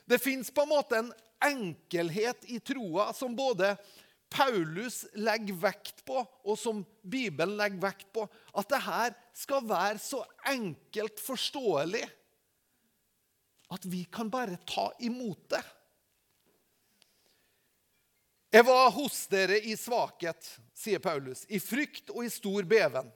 Det 0.09 0.19
fins 0.21 0.51
på 0.51 0.63
en 0.63 0.71
måte 0.71 0.99
en 0.99 1.11
enkelhet 1.45 2.45
i 2.49 2.59
troa 2.59 3.11
som 3.13 3.35
både 3.35 3.75
Paulus 4.29 5.03
legger 5.17 5.57
vekt 5.57 6.03
på, 6.05 6.21
og 6.21 6.57
som 6.59 6.83
Bibelen 7.01 7.57
legger 7.57 7.81
vekt 7.81 8.07
på. 8.13 8.27
At 8.53 8.69
det 8.69 8.81
her 8.85 9.15
skal 9.33 9.65
være 9.65 9.97
så 10.01 10.21
enkelt 10.51 11.21
forståelig 11.23 12.05
at 13.69 13.85
vi 13.85 14.03
kan 14.09 14.29
bare 14.33 14.57
ta 14.69 14.89
imot 15.05 15.49
det. 15.53 15.61
Jeg 18.49 18.65
var 18.65 18.89
hos 18.95 19.27
dere 19.29 19.59
i 19.61 19.75
svakhet, 19.77 20.41
sier 20.73 21.01
Paulus, 21.01 21.43
i 21.53 21.61
frykt 21.61 22.09
og 22.09 22.23
i 22.25 22.31
stor 22.33 22.65
beven. 22.65 23.11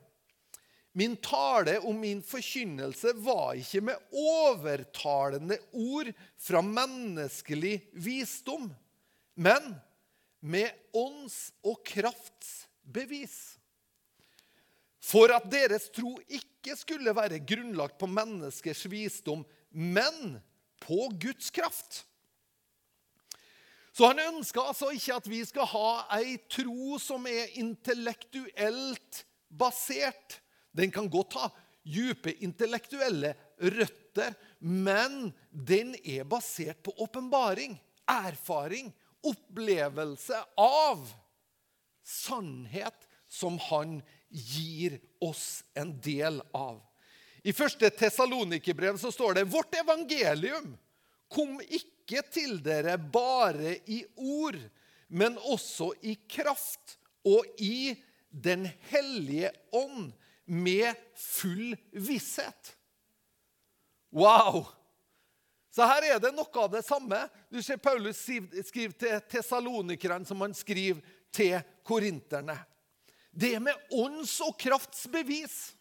Min 0.94 1.16
tale 1.18 1.80
og 1.82 1.96
min 1.98 2.22
forkynnelse 2.22 3.16
var 3.26 3.58
ikke 3.58 3.82
med 3.82 4.14
overtalende 4.14 5.58
ord 5.74 6.12
fra 6.38 6.62
menneskelig 6.62 7.80
visdom, 7.98 8.70
men 9.36 9.74
med 10.44 10.70
ånds 10.94 11.50
og 11.66 11.82
krafts 11.88 12.68
bevis. 12.94 13.58
For 15.04 15.34
at 15.36 15.50
deres 15.52 15.90
tro 15.92 16.14
ikke 16.30 16.78
skulle 16.80 17.16
være 17.16 17.42
grunnlagt 17.44 17.98
på 18.00 18.08
menneskers 18.08 18.86
visdom, 18.92 19.42
men 19.72 20.38
på 20.84 21.10
Guds 21.20 21.50
kraft. 21.52 22.04
Så 23.94 24.08
han 24.10 24.22
ønska 24.24 24.62
altså 24.62 24.90
ikke 24.94 25.18
at 25.20 25.28
vi 25.30 25.42
skal 25.46 25.68
ha 25.70 25.90
ei 26.20 26.38
tro 26.50 26.98
som 27.02 27.28
er 27.30 27.52
intellektuelt 27.62 29.26
basert. 29.54 30.40
Den 30.74 30.92
kan 30.92 31.10
godt 31.10 31.38
ha 31.38 31.50
dype 31.84 32.34
intellektuelle 32.44 33.34
røtter, 33.58 34.34
men 34.60 35.32
den 35.52 35.94
er 36.04 36.24
basert 36.28 36.84
på 36.84 36.96
åpenbaring. 37.06 37.80
erfaring, 38.04 38.90
opplevelse 39.24 40.36
av 40.60 41.08
sannhet 42.04 43.08
som 43.32 43.56
han 43.70 44.02
gir 44.28 44.98
oss 45.24 45.64
en 45.74 45.94
del 46.04 46.42
av. 46.52 46.82
I 47.44 47.54
første 47.56 47.88
Tessalonikerbrev 47.90 49.00
står 49.00 49.40
det 49.40 49.46
vårt 49.52 49.76
evangelium 49.80 50.74
kom 51.32 51.62
ikke 51.64 52.26
til 52.28 52.60
dere 52.64 52.98
bare 52.98 53.78
i 53.88 54.04
ord, 54.16 54.60
men 55.08 55.40
også 55.40 55.94
i 56.04 56.18
kraft 56.28 56.98
og 57.24 57.48
i 57.64 57.96
Den 58.34 58.66
hellige 58.90 59.52
ånd 59.78 60.10
med 60.46 60.96
full 61.16 61.76
visshet. 61.92 62.74
Wow! 64.14 64.66
Så 65.74 65.86
her 65.90 66.06
er 66.06 66.20
det 66.22 66.34
noe 66.36 66.62
av 66.62 66.70
det 66.70 66.84
samme. 66.86 67.18
Du 67.50 67.58
ser 67.66 67.82
Paulus 67.82 68.20
skriver 68.22 68.94
til 68.94 69.22
tesalonikerne 69.32 70.28
som 70.28 70.44
han 70.46 70.54
skriver 70.54 71.02
til 71.34 71.56
korinterne. 71.86 72.60
Det 73.34 73.56
med 73.58 73.96
ånds 73.98 74.36
og 74.46 74.54
krafts 74.62 75.08
bevis. 75.10 75.74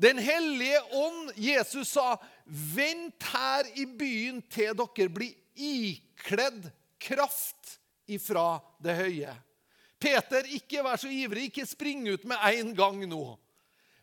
Den 0.00 0.16
hellige 0.18 0.80
ånd, 0.96 1.32
Jesus 1.36 1.92
sa, 1.92 2.16
'Vent 2.46 3.22
her 3.22 3.68
i 3.76 3.84
byen 3.84 4.40
til 4.48 4.72
dere 4.72 5.08
blir 5.12 5.34
ikledd 5.52 6.70
kraft 6.96 7.76
ifra 8.08 8.62
det 8.80 8.96
høye'. 8.96 9.36
Peter, 10.00 10.48
ikke 10.48 10.80
vær 10.80 10.96
så 10.96 11.12
ivrig, 11.12 11.50
ikke 11.50 11.66
spring 11.68 12.08
ut 12.08 12.24
med 12.24 12.40
en 12.40 12.72
gang 12.74 13.04
nå. 13.04 13.36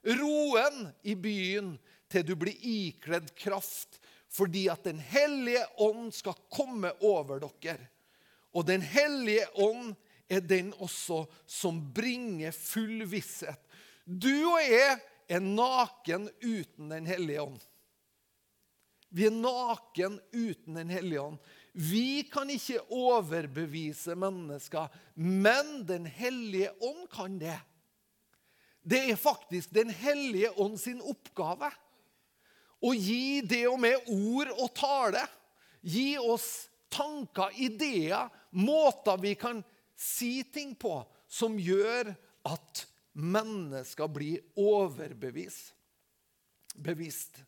Roen 0.07 0.87
i 1.03 1.15
byen 1.19 1.75
til 2.11 2.23
du 2.23 2.35
blir 2.39 2.55
ikledd 2.63 3.33
kraft, 3.35 3.99
fordi 4.31 4.67
at 4.71 4.83
Den 4.87 4.99
hellige 4.99 5.63
ånd 5.83 6.11
skal 6.15 6.37
komme 6.51 6.93
over 7.03 7.41
dere. 7.43 7.89
Og 8.55 8.65
Den 8.67 8.81
hellige 8.81 9.45
ånd 9.59 9.95
er 10.29 10.43
den 10.43 10.73
også 10.83 11.25
som 11.47 11.79
bringer 11.93 12.55
full 12.55 13.05
visshet. 13.07 13.59
Du 14.07 14.31
og 14.53 14.61
jeg 14.63 14.99
er 15.27 15.43
naken 15.43 16.29
uten 16.43 16.91
Den 16.91 17.07
hellige 17.07 17.43
ånd. 17.43 17.59
Vi 19.09 19.27
er 19.27 19.35
naken 19.35 20.19
uten 20.33 20.79
Den 20.79 20.91
hellige 20.91 21.21
ånd. 21.21 21.39
Vi 21.73 22.23
kan 22.31 22.49
ikke 22.49 22.81
overbevise 22.89 24.15
mennesker, 24.15 24.87
men 25.15 25.83
Den 25.87 26.05
hellige 26.05 26.71
ånd 26.81 27.07
kan 27.11 27.39
det. 27.39 27.59
Det 28.87 29.01
er 29.11 29.19
faktisk 29.19 29.73
Den 29.75 29.89
hellige 29.91 30.53
ånd 30.55 30.79
sin 30.79 31.01
oppgave 31.03 31.71
å 32.77 32.93
gi 32.93 33.41
det 33.41 33.65
og 33.67 33.79
med 33.81 34.09
ord 34.13 34.51
og 34.53 34.69
tale. 34.77 35.23
Gi 35.81 36.13
oss 36.21 36.67
tanker, 36.93 37.49
ideer, 37.57 38.29
måter 38.53 39.17
vi 39.21 39.33
kan 39.39 39.63
si 39.97 40.43
ting 40.53 40.75
på 40.77 40.99
som 41.27 41.57
gjør 41.59 42.13
at 42.47 42.83
mennesker 43.17 44.13
blir 44.13 44.45
overbevist. 44.61 45.73
Bevisst. 46.77 47.41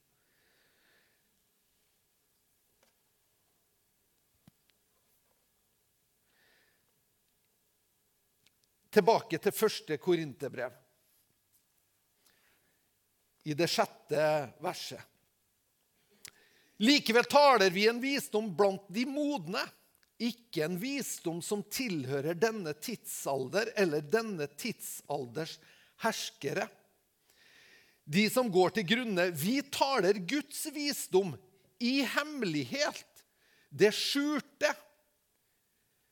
Tilbake 8.89 9.38
til 9.38 9.53
første 9.53 10.00
Korinterbrev, 10.01 10.74
i 13.43 13.55
det 13.58 13.69
sjette 13.72 14.24
verset. 14.63 15.01
Likevel 16.79 17.27
taler 17.27 17.74
vi 17.75 17.88
en 17.91 18.00
visdom 18.00 18.53
blant 18.55 18.86
de 18.88 19.03
modne, 19.08 19.62
ikke 20.19 20.65
en 20.65 20.77
visdom 20.79 21.41
som 21.43 21.63
tilhører 21.72 22.36
denne 22.39 22.74
tidsalder 22.75 23.71
eller 23.80 24.04
denne 24.04 24.47
tidsalders 24.60 25.58
herskere. 26.04 26.67
De 28.04 28.25
som 28.32 28.47
går 28.52 28.73
til 28.75 28.88
grunne. 28.89 29.30
Vi 29.36 29.60
taler 29.71 30.17
Guds 30.28 30.65
visdom 30.75 31.36
i 31.84 32.02
hemmelighet, 32.15 33.06
det 33.69 33.91
skjulte 33.95 34.71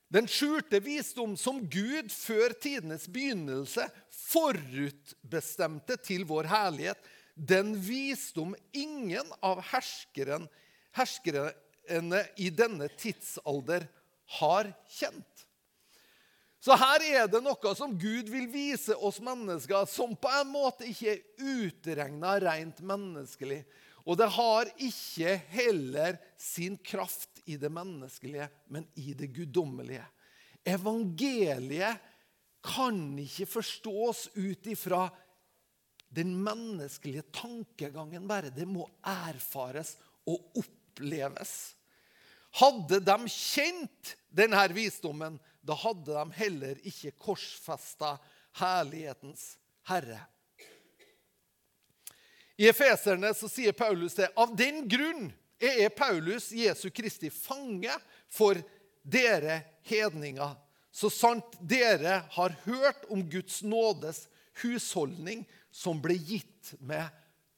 den 0.08 0.28
skjulte 0.30 0.80
visdom 0.80 1.34
som 1.36 1.60
Gud 1.68 2.08
før 2.12 2.54
tidenes 2.56 3.04
begynnelse 3.12 3.84
forutbestemte 4.28 5.96
til 6.04 6.26
vår 6.28 6.48
herlighet. 6.50 7.00
Den 7.34 7.74
visdom 7.80 8.54
ingen 8.76 9.28
av 9.44 9.62
herskeren, 9.70 10.48
herskerne 10.96 12.24
i 12.36 12.50
denne 12.52 12.88
tidsalder 12.98 13.86
har 14.38 14.72
kjent. 14.92 15.44
Så 16.60 16.74
her 16.74 17.04
er 17.06 17.28
det 17.30 17.40
noe 17.44 17.72
som 17.78 17.94
Gud 17.96 18.28
vil 18.32 18.48
vise 18.50 18.96
oss 18.96 19.20
mennesker, 19.22 19.86
som 19.86 20.16
på 20.18 20.30
en 20.40 20.50
måte 20.50 20.88
ikke 20.90 21.14
er 21.14 21.52
utregna 21.62 22.34
rent 22.42 22.82
menneskelig. 22.82 23.62
Og 24.08 24.18
det 24.18 24.26
har 24.34 24.70
ikke 24.80 25.36
heller 25.52 26.18
sin 26.40 26.76
kraft 26.80 27.40
i 27.46 27.56
det 27.60 27.70
menneskelige, 27.72 28.48
men 28.72 28.88
i 28.98 29.14
det 29.16 29.30
guddommelige. 29.36 30.04
Evangeliet 30.66 32.02
kan 32.64 33.18
ikke 33.22 33.46
forstås 33.48 34.28
ut 34.34 34.66
ifra 34.66 35.08
den 36.08 36.32
menneskelige 36.42 37.22
tankegangen 37.34 38.28
bare. 38.28 38.50
Det 38.50 38.66
må 38.68 38.88
erfares 39.04 39.96
og 40.28 40.58
oppleves. 40.58 41.74
Hadde 42.58 43.00
de 43.04 43.18
kjent 43.30 44.14
denne 44.32 44.64
visdommen, 44.74 45.36
da 45.60 45.76
hadde 45.76 46.14
de 46.16 46.38
heller 46.38 46.80
ikke 46.88 47.12
korsfesta 47.20 48.16
herlighetens 48.58 49.52
herre. 49.88 50.20
I 52.58 52.66
Efeserne 52.72 53.30
så 53.38 53.46
sier 53.50 53.76
Paulus 53.76 54.16
det. 54.18 54.32
Av 54.34 54.50
den 54.58 54.82
grunn 54.90 55.28
er 55.62 55.92
Paulus 55.94 56.50
Jesu 56.54 56.88
Kristi 56.90 57.30
fange 57.30 57.92
for 58.32 58.58
dere 59.02 59.60
hedninger, 59.86 60.56
så 60.98 61.10
sant 61.12 61.58
dere 61.62 62.22
har 62.34 62.56
hørt 62.64 63.04
om 63.12 63.22
Guds 63.30 63.60
nådes 63.62 64.24
husholdning 64.62 65.44
som 65.70 66.00
ble 66.02 66.16
gitt 66.18 66.72
med 66.80 67.06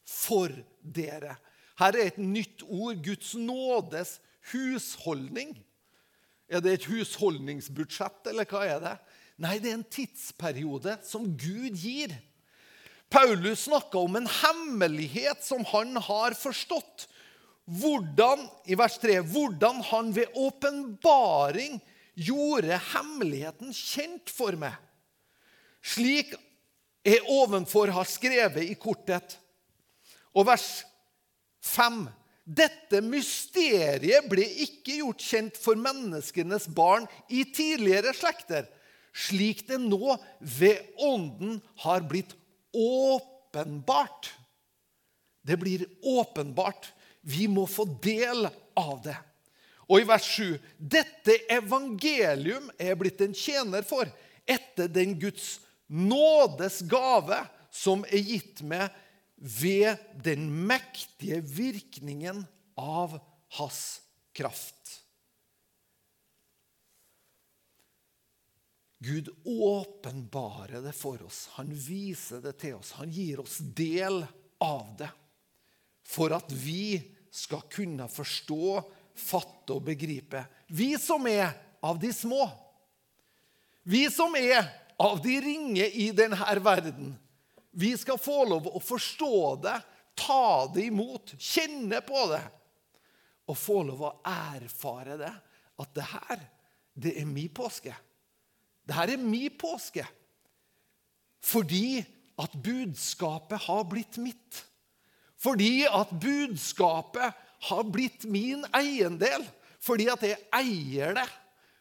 for 0.05 0.53
dere. 0.83 1.39
Her 1.81 1.97
er 1.97 2.11
et 2.11 2.21
nytt 2.21 2.67
ord. 2.69 3.01
Guds 3.01 3.33
nådes 3.39 4.19
husholdning. 4.53 5.55
Er 6.51 6.61
det 6.61 6.75
et 6.75 6.89
husholdningsbudsjett, 6.91 8.27
eller 8.29 8.49
hva 8.51 8.67
er 8.67 8.83
det? 8.85 8.97
Nei, 9.41 9.57
det 9.63 9.71
er 9.71 9.79
en 9.79 9.89
tidsperiode 9.89 10.99
som 11.07 11.31
Gud 11.41 11.79
gir 11.81 12.13
Paulus 13.11 13.65
snakka 13.67 13.99
om 13.99 14.17
en 14.17 14.29
hemmelighet 14.31 15.43
som 15.43 15.65
han 15.67 15.97
har 15.97 16.37
forstått. 16.39 17.09
Hvordan, 17.81 18.45
I 18.71 18.77
vers 18.79 18.99
3 19.03 19.17
hvordan 19.33 19.81
han 19.89 20.13
ved 20.15 20.31
åpenbaring 20.39 21.81
gjorde 22.21 22.79
hemmeligheten 22.93 23.73
kjent 23.75 24.31
for 24.33 24.57
meg. 24.61 24.77
Slik 25.81 26.35
jeg 27.07 27.23
ovenfor 27.33 27.93
har 27.95 28.09
skrevet 28.09 28.69
i 28.69 28.77
kortet. 28.79 29.39
Og 30.37 30.47
vers 30.51 30.69
5. 31.65 32.03
Dette 32.45 33.01
mysteriet 33.05 34.27
ble 34.29 34.45
ikke 34.65 34.99
gjort 35.01 35.23
kjent 35.23 35.59
for 35.61 35.79
menneskenes 35.79 36.67
barn 36.75 37.07
i 37.31 37.45
tidligere 37.55 38.13
slekter, 38.17 38.67
slik 39.15 39.63
det 39.69 39.79
nå 39.83 40.17
ved 40.41 40.81
Ånden 40.99 41.59
har 41.85 42.03
blitt 42.11 42.35
åpenbart. 42.75 44.33
Det 45.47 45.57
blir 45.61 45.87
åpenbart. 46.03 46.91
Vi 47.21 47.47
må 47.51 47.67
få 47.71 47.87
del 48.03 48.49
av 48.79 49.01
det. 49.05 49.17
Og 49.91 50.05
i 50.05 50.07
vers 50.07 50.27
7.: 50.37 50.59
Dette 50.79 51.35
evangelium 51.51 52.71
er 52.79 52.95
blitt 52.99 53.21
en 53.25 53.35
tjener 53.35 53.83
for 53.87 54.07
etter 54.47 54.91
den 54.91 55.17
Guds 55.19 55.59
nådes 55.91 56.81
gave 56.91 57.41
som 57.75 58.05
er 58.07 58.23
gitt 58.23 58.63
meg 58.63 58.95
ved 59.41 59.99
den 60.23 60.47
mektige 60.69 61.41
virkningen 61.43 62.45
av 62.79 63.19
hans 63.59 64.01
kraft. 64.37 64.77
Gud 69.01 69.31
åpenbarer 69.49 70.85
det 70.85 70.93
for 70.93 71.23
oss. 71.25 71.47
Han 71.57 71.73
viser 71.73 72.43
det 72.45 72.59
til 72.61 72.77
oss. 72.77 72.93
Han 73.01 73.11
gir 73.11 73.41
oss 73.41 73.57
del 73.59 74.21
av 74.61 74.93
det 75.01 75.09
for 76.11 76.35
at 76.37 76.51
vi 76.53 76.99
skal 77.33 77.63
kunne 77.71 78.09
forstå, 78.11 78.81
fatte 79.15 79.77
og 79.77 79.85
begripe. 79.87 80.43
Vi 80.69 80.95
som 81.01 81.27
er 81.31 81.53
av 81.83 81.99
de 82.01 82.13
små. 82.15 82.45
Vi 83.83 84.05
som 84.13 84.35
er 84.37 84.69
av 85.01 85.21
de 85.25 85.39
ringe 85.41 85.87
i 85.89 86.11
denne 86.13 86.61
verden. 86.61 87.15
Vi 87.71 87.95
skal 87.97 88.19
få 88.21 88.45
lov 88.49 88.69
å 88.69 88.83
forstå 88.83 89.37
det, 89.65 89.77
ta 90.19 90.67
det 90.75 90.89
imot, 90.91 91.35
kjenne 91.39 92.03
på 92.05 92.27
det. 92.33 92.43
Og 93.51 93.59
få 93.59 93.81
lov 93.87 94.03
å 94.07 94.17
erfare 94.27 95.17
det. 95.19 95.33
at 95.81 95.95
det 95.97 96.05
her, 96.05 96.41
det 96.93 97.15
er 97.17 97.25
min 97.25 97.49
påske. 97.49 97.95
Det 98.85 98.93
her 98.95 99.15
er 99.15 99.17
min 99.17 99.55
påske. 99.57 100.05
Fordi 101.41 102.03
at 102.37 102.53
budskapet 102.53 103.65
har 103.65 103.87
blitt 103.89 104.19
mitt. 104.21 104.61
Fordi 105.41 105.87
at 105.89 106.13
budskapet 106.21 107.33
har 107.69 107.85
blitt 107.85 108.25
min 108.25 108.65
eiendel. 108.77 109.45
Fordi 109.81 110.09
at 110.13 110.25
jeg 110.29 110.39
eier 110.55 111.15
det. 111.17 111.29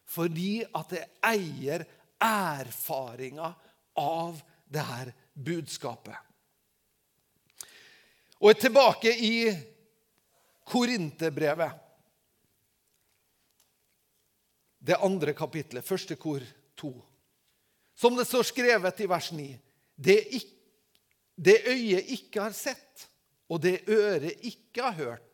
Fordi 0.10 0.64
at 0.64 0.96
jeg 0.96 1.10
eier 1.30 1.86
erfaringa 2.20 3.52
av 4.00 4.40
det 4.70 4.86
her 4.86 5.12
budskapet. 5.34 6.16
Og 8.40 8.56
tilbake 8.60 9.12
i 9.12 9.36
Korinterbrevet. 10.70 11.72
Det 14.80 14.96
andre 15.04 15.34
kapitlet, 15.36 15.86
første 15.86 16.16
kor 16.16 16.44
to. 16.80 16.94
Som 18.00 18.16
det 18.16 18.26
står 18.30 18.48
skrevet 18.48 19.02
i 19.04 19.10
vers 19.12 19.32
9. 19.36 19.48
Det, 20.00 20.20
det 21.36 21.58
øyet 21.68 22.14
ikke 22.16 22.46
har 22.46 22.56
sett, 22.56 23.10
og 23.52 23.60
det 23.66 23.82
øret 23.92 24.46
ikke 24.48 24.86
har 24.88 24.96
hørt. 25.02 25.29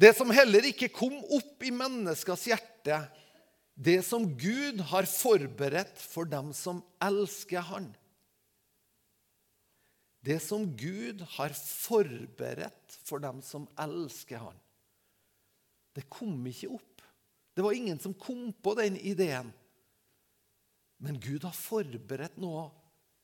Det 0.00 0.14
som 0.16 0.30
heller 0.32 0.64
ikke 0.70 0.88
kom 0.92 1.18
opp 1.28 1.64
i 1.66 1.72
menneskers 1.74 2.46
hjerte, 2.48 3.02
det 3.76 4.00
som 4.06 4.24
Gud 4.38 4.80
har 4.92 5.08
forberedt 5.08 6.00
for 6.00 6.28
dem 6.28 6.54
som 6.56 6.80
elsker 7.04 7.64
Han. 7.68 7.90
Det 10.24 10.38
som 10.44 10.66
Gud 10.76 11.20
har 11.36 11.52
forberedt 11.56 12.96
for 13.08 13.20
dem 13.24 13.40
som 13.44 13.66
elsker 13.80 14.40
Han. 14.40 14.56
Det 15.96 16.06
kom 16.12 16.38
ikke 16.48 16.72
opp. 16.76 17.04
Det 17.56 17.64
var 17.64 17.76
ingen 17.76 17.98
som 18.00 18.14
kom 18.14 18.52
på 18.52 18.74
den 18.78 18.96
ideen. 18.96 19.52
Men 21.00 21.20
Gud 21.20 21.44
har 21.44 21.56
forberedt 21.56 22.40
noe 22.40 22.68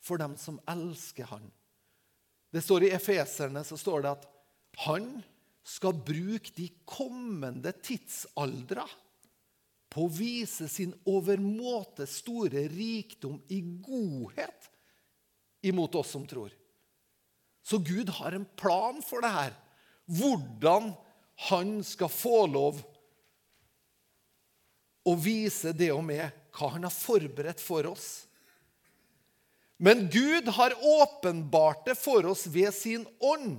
for 0.04 0.20
dem 0.20 0.36
som 0.40 0.60
elsker 0.68 1.28
Han. 1.32 1.48
Det 2.52 2.64
står 2.64 2.86
I 2.88 2.94
Efeserne 2.96 3.64
så 3.64 3.76
står 3.80 4.04
det 4.04 4.12
at 4.16 4.28
han 4.84 5.08
skal 5.66 5.98
bruke 6.06 6.52
de 6.54 6.68
kommende 6.86 7.72
tidsaldra 7.82 8.86
på 9.90 10.04
å 10.06 10.12
vise 10.12 10.68
sin 10.70 10.92
overmåte 11.08 12.06
store 12.10 12.66
rikdom 12.70 13.40
i 13.50 13.58
godhet 13.82 14.70
imot 15.66 15.98
oss 15.98 16.12
som 16.14 16.26
tror. 16.28 16.52
Så 17.66 17.80
Gud 17.82 18.12
har 18.20 18.36
en 18.36 18.46
plan 18.58 19.00
for 19.02 19.24
det 19.24 19.32
her. 19.34 19.54
Hvordan 20.06 20.92
han 21.48 21.80
skal 21.84 22.12
få 22.12 22.44
lov 22.46 22.78
å 25.06 25.14
vise 25.18 25.74
det 25.74 25.90
og 25.94 26.04
med 26.06 26.30
hva 26.56 26.70
han 26.76 26.86
har 26.86 26.94
forberedt 26.94 27.62
for 27.62 27.90
oss. 27.90 28.26
Men 29.76 30.06
Gud 30.12 30.48
har 30.56 30.78
åpenbart 30.78 31.84
det 31.90 31.96
for 31.98 32.26
oss 32.30 32.46
ved 32.46 32.70
sin 32.74 33.04
ånd. 33.18 33.58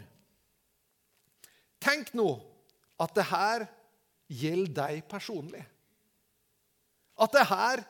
Tenk 1.87 2.11
nå 2.17 2.27
at 2.99 3.13
det 3.15 3.27
her 3.29 3.67
gjelder 4.27 4.73
deg 4.81 5.05
personlig. 5.09 5.63
At 7.17 7.33
det 7.33 7.45
her 7.47 7.83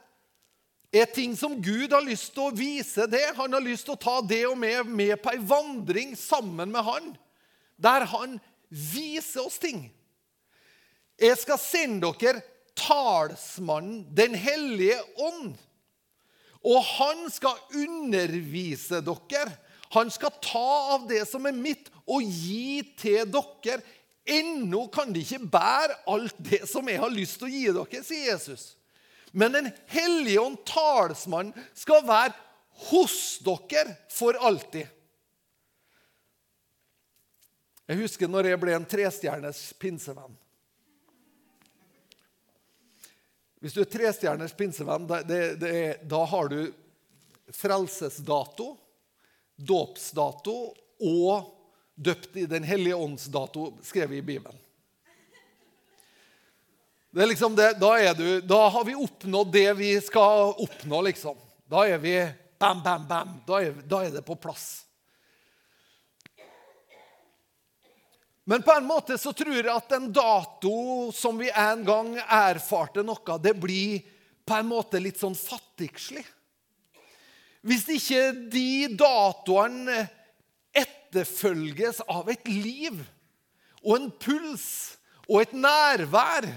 er 1.02 1.10
ting 1.12 1.34
som 1.36 1.58
Gud 1.60 1.92
har 1.92 2.06
lyst 2.06 2.30
til 2.36 2.48
å 2.48 2.56
vise 2.56 3.08
det. 3.10 3.26
Han 3.40 3.58
har 3.58 3.64
lyst 3.64 3.88
til 3.88 3.98
å 3.98 4.02
ta 4.02 4.20
det 4.22 4.44
og 4.48 4.58
med, 4.62 4.86
med 4.88 5.18
på 5.24 5.34
ei 5.34 5.42
vandring 5.42 6.14
sammen 6.20 6.72
med 6.72 6.86
han, 6.86 7.10
der 7.76 8.06
han 8.14 8.38
viser 8.70 9.48
oss 9.48 9.58
ting. 9.62 9.88
Jeg 11.18 11.40
skal 11.42 11.58
sende 11.58 12.14
dere 12.22 12.44
talsmannen 12.78 14.04
Den 14.14 14.36
hellige 14.38 15.00
ånd 15.18 15.56
og 16.68 16.84
han 16.98 17.28
skal 17.32 17.60
undervise 17.76 19.02
dere. 19.06 19.52
Han 19.96 20.12
skal 20.12 20.34
ta 20.44 20.70
av 20.96 21.08
det 21.10 21.24
som 21.30 21.46
er 21.48 21.56
mitt, 21.56 21.92
og 22.08 22.24
gi 22.24 22.82
til 23.00 23.28
dere. 23.32 23.82
Ennå 24.28 24.88
kan 24.92 25.14
de 25.16 25.22
ikke 25.24 25.48
bære 25.48 26.02
alt 26.12 26.36
det 26.44 26.66
som 26.68 26.88
jeg 26.90 27.00
har 27.00 27.14
lyst 27.14 27.40
til 27.40 27.48
å 27.48 27.54
gi 27.54 27.64
dere, 27.72 28.04
sier 28.04 28.34
Jesus. 28.34 28.74
Men 29.32 29.56
Den 29.56 29.72
hellige 29.92 30.42
ånd, 30.42 30.60
talsmannen, 30.68 31.56
skal 31.76 32.04
være 32.08 32.36
hos 32.90 33.40
dere 33.44 33.96
for 34.14 34.38
alltid. 34.40 34.88
Jeg 37.88 38.02
husker 38.02 38.28
når 38.28 38.50
jeg 38.52 38.60
ble 38.60 38.74
en 38.76 38.88
trestjerners 38.88 39.62
pinsevenn. 39.80 40.36
Hvis 43.64 43.74
du 43.74 43.80
er 43.82 43.90
trestjerners 43.90 44.54
pinsevenn, 44.54 45.08
det, 45.08 45.22
det 45.28 45.46
det, 45.62 45.78
da 46.06 46.20
har 46.30 46.52
du 46.52 46.60
frelsesdato, 47.56 48.74
dåpsdato 49.58 50.56
og 51.02 51.54
døpt 51.98 52.38
i 52.38 52.46
Den 52.46 52.64
hellige 52.64 52.96
ånds-dato 52.96 53.72
skrevet 53.84 54.22
i 54.22 54.26
Bibelen. 54.26 54.58
Er 57.18 57.26
liksom 57.26 57.56
det, 57.58 57.74
da, 57.82 57.96
er 57.98 58.14
du, 58.14 58.42
da 58.46 58.68
har 58.70 58.84
vi 58.86 58.94
oppnådd 58.94 59.50
det 59.54 59.70
vi 59.80 59.94
skal 60.06 60.52
oppnå, 60.54 61.02
liksom. 61.08 61.38
Da 61.66 61.88
er 61.90 61.98
vi 61.98 62.14
bam, 62.60 62.84
bam, 62.84 63.08
bam. 63.10 63.32
Da 63.48 63.62
er, 63.64 63.80
da 63.90 64.04
er 64.06 64.14
det 64.14 64.22
på 64.28 64.38
plass. 64.38 64.84
Men 68.46 68.62
på 68.62 68.72
en 68.72 68.86
måte 68.88 69.18
så 69.20 69.34
tror 69.36 69.58
jeg 69.58 69.74
at 69.74 69.92
en 69.98 70.12
dato 70.14 71.10
som 71.12 71.40
vi 71.42 71.50
en 71.50 71.82
gang 71.88 72.14
erfarte 72.22 73.04
noe, 73.04 73.40
det 73.44 73.58
blir 73.60 74.06
på 74.48 74.56
en 74.56 74.70
måte 74.70 75.02
litt 75.04 75.20
sånn 75.20 75.36
fattigslig. 75.36 76.24
Hvis 77.68 77.84
ikke 77.92 78.22
de 78.54 78.88
datoene 78.96 80.06
etterfølges 80.78 82.00
av 82.08 82.30
et 82.32 82.48
liv 82.48 83.02
og 83.84 83.94
en 83.98 84.08
puls 84.24 84.68
og 85.28 85.42
et 85.42 85.56
nærvær 85.58 86.48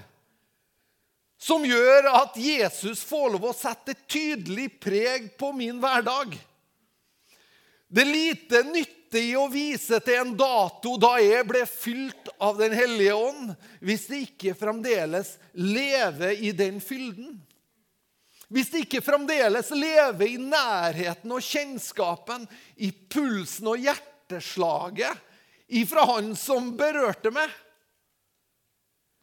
som 1.40 1.64
gjør 1.64 2.10
at 2.12 2.36
Jesus 2.38 3.02
får 3.06 3.34
lov 3.34 3.48
å 3.48 3.56
sette 3.56 3.94
et 3.94 4.06
tydelig 4.10 4.68
preg 4.82 5.30
på 5.40 5.50
min 5.56 5.80
hverdag 5.82 6.36
Det 7.88 8.04
er 8.04 8.10
lite 8.12 8.62
nytte 8.68 9.22
i 9.24 9.32
å 9.34 9.48
vise 9.50 9.98
til 10.04 10.20
en 10.20 10.34
dato 10.38 10.94
da 11.00 11.16
jeg 11.18 11.46
ble 11.48 11.64
fylt 11.66 12.30
av 12.38 12.60
Den 12.60 12.76
hellige 12.76 13.16
ånd, 13.18 13.54
hvis 13.82 14.06
det 14.12 14.24
ikke 14.28 14.54
fremdeles 14.58 15.34
lever 15.58 16.38
i 16.38 16.52
den 16.54 16.78
fylden? 16.84 17.40
Hvis 18.50 18.70
det 18.72 18.84
ikke 18.84 19.02
fremdeles 19.04 19.70
lever 19.70 20.26
i 20.26 20.38
nærheten 20.42 21.30
og 21.30 21.44
kjennskapen, 21.44 22.48
i 22.82 22.90
pulsen 22.90 23.70
og 23.70 23.78
hjerteslaget 23.78 25.26
ifra 25.78 26.02
han 26.16 26.32
som 26.34 26.72
berørte 26.78 27.30
meg? 27.34 27.52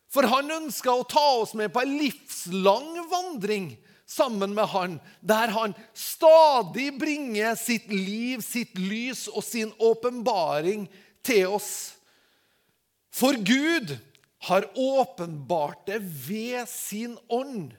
For 0.07 0.23
han 0.31 0.53
ønska 0.61 0.93
å 0.95 1.03
ta 1.03 1.25
oss 1.41 1.51
med 1.59 1.73
på 1.75 1.83
en 1.83 1.97
livslang 1.99 2.93
vandring 3.11 3.73
sammen 4.07 4.53
med 4.55 4.71
han, 4.71 4.95
der 5.19 5.51
han 5.51 5.75
stadig 5.91 6.93
bringer 6.99 7.57
sitt 7.59 7.91
liv, 7.91 8.39
sitt 8.41 8.79
lys 8.79 9.25
og 9.27 9.43
sin 9.43 9.73
åpenbaring 9.83 10.87
til 11.27 11.57
oss. 11.59 11.71
For 13.11 13.35
Gud 13.35 13.97
har 14.47 14.69
åpenbart 14.79 15.83
det 15.91 15.99
ved 15.99 16.63
sin 16.71 17.17
ånd. 17.27 17.73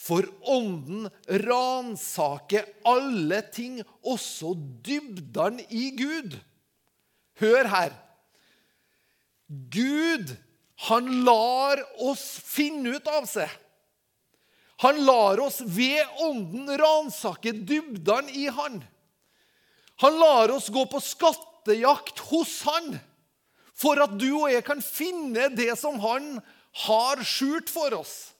For 0.00 0.24
ånden 0.48 1.10
ransaker 1.44 2.68
alle 2.88 3.42
ting, 3.52 3.80
også 4.00 4.54
dybdene 4.84 5.66
i 5.68 5.90
Gud. 5.98 6.38
Hør 7.40 7.68
her. 7.68 7.92
Gud, 9.50 10.32
han 10.88 11.10
lar 11.26 11.82
oss 12.00 12.24
finne 12.46 12.96
ut 12.96 13.10
av 13.12 13.28
seg. 13.28 13.50
Han 14.80 15.02
lar 15.04 15.42
oss 15.44 15.60
ved 15.60 16.22
ånden 16.24 16.70
ransake 16.80 17.52
dybdene 17.52 18.32
i 18.32 18.46
han. 18.48 18.80
Han 20.00 20.16
lar 20.16 20.54
oss 20.54 20.70
gå 20.72 20.86
på 20.88 21.02
skattejakt 21.04 22.22
hos 22.30 22.62
han 22.64 22.94
for 23.76 24.00
at 24.00 24.16
du 24.16 24.30
og 24.32 24.48
jeg 24.52 24.64
kan 24.64 24.80
finne 24.84 25.50
det 25.52 25.74
som 25.80 26.00
han 26.00 26.38
har 26.86 27.20
skjult 27.24 27.68
for 27.72 27.92
oss. 28.00 28.32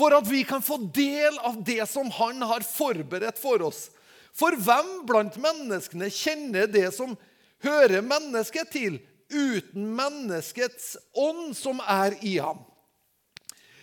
For 0.00 0.16
at 0.16 0.28
vi 0.30 0.44
kan 0.48 0.62
få 0.64 0.78
del 0.96 1.36
av 1.44 1.58
det 1.64 1.84
som 1.90 2.08
han 2.16 2.40
har 2.48 2.64
forberedt 2.64 3.40
for 3.40 3.60
oss. 3.68 3.90
For 4.32 4.56
hvem 4.56 5.02
blant 5.04 5.36
menneskene 5.36 6.08
kjenner 6.08 6.70
det 6.70 6.88
som 6.96 7.12
hører 7.60 8.00
mennesket 8.00 8.70
til, 8.72 8.96
uten 9.28 9.90
menneskets 9.98 10.94
ånd 11.12 11.52
som 11.58 11.82
er 11.84 12.16
i 12.24 12.38
ham? 12.40 12.62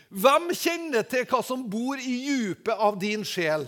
Hvem 0.09 0.49
kjenner 0.55 1.03
til 1.05 1.27
hva 1.27 1.43
som 1.43 1.67
bor 1.69 1.99
i 1.99 2.15
djupet 2.23 2.73
av 2.73 2.97
din 2.99 3.25
sjel? 3.27 3.67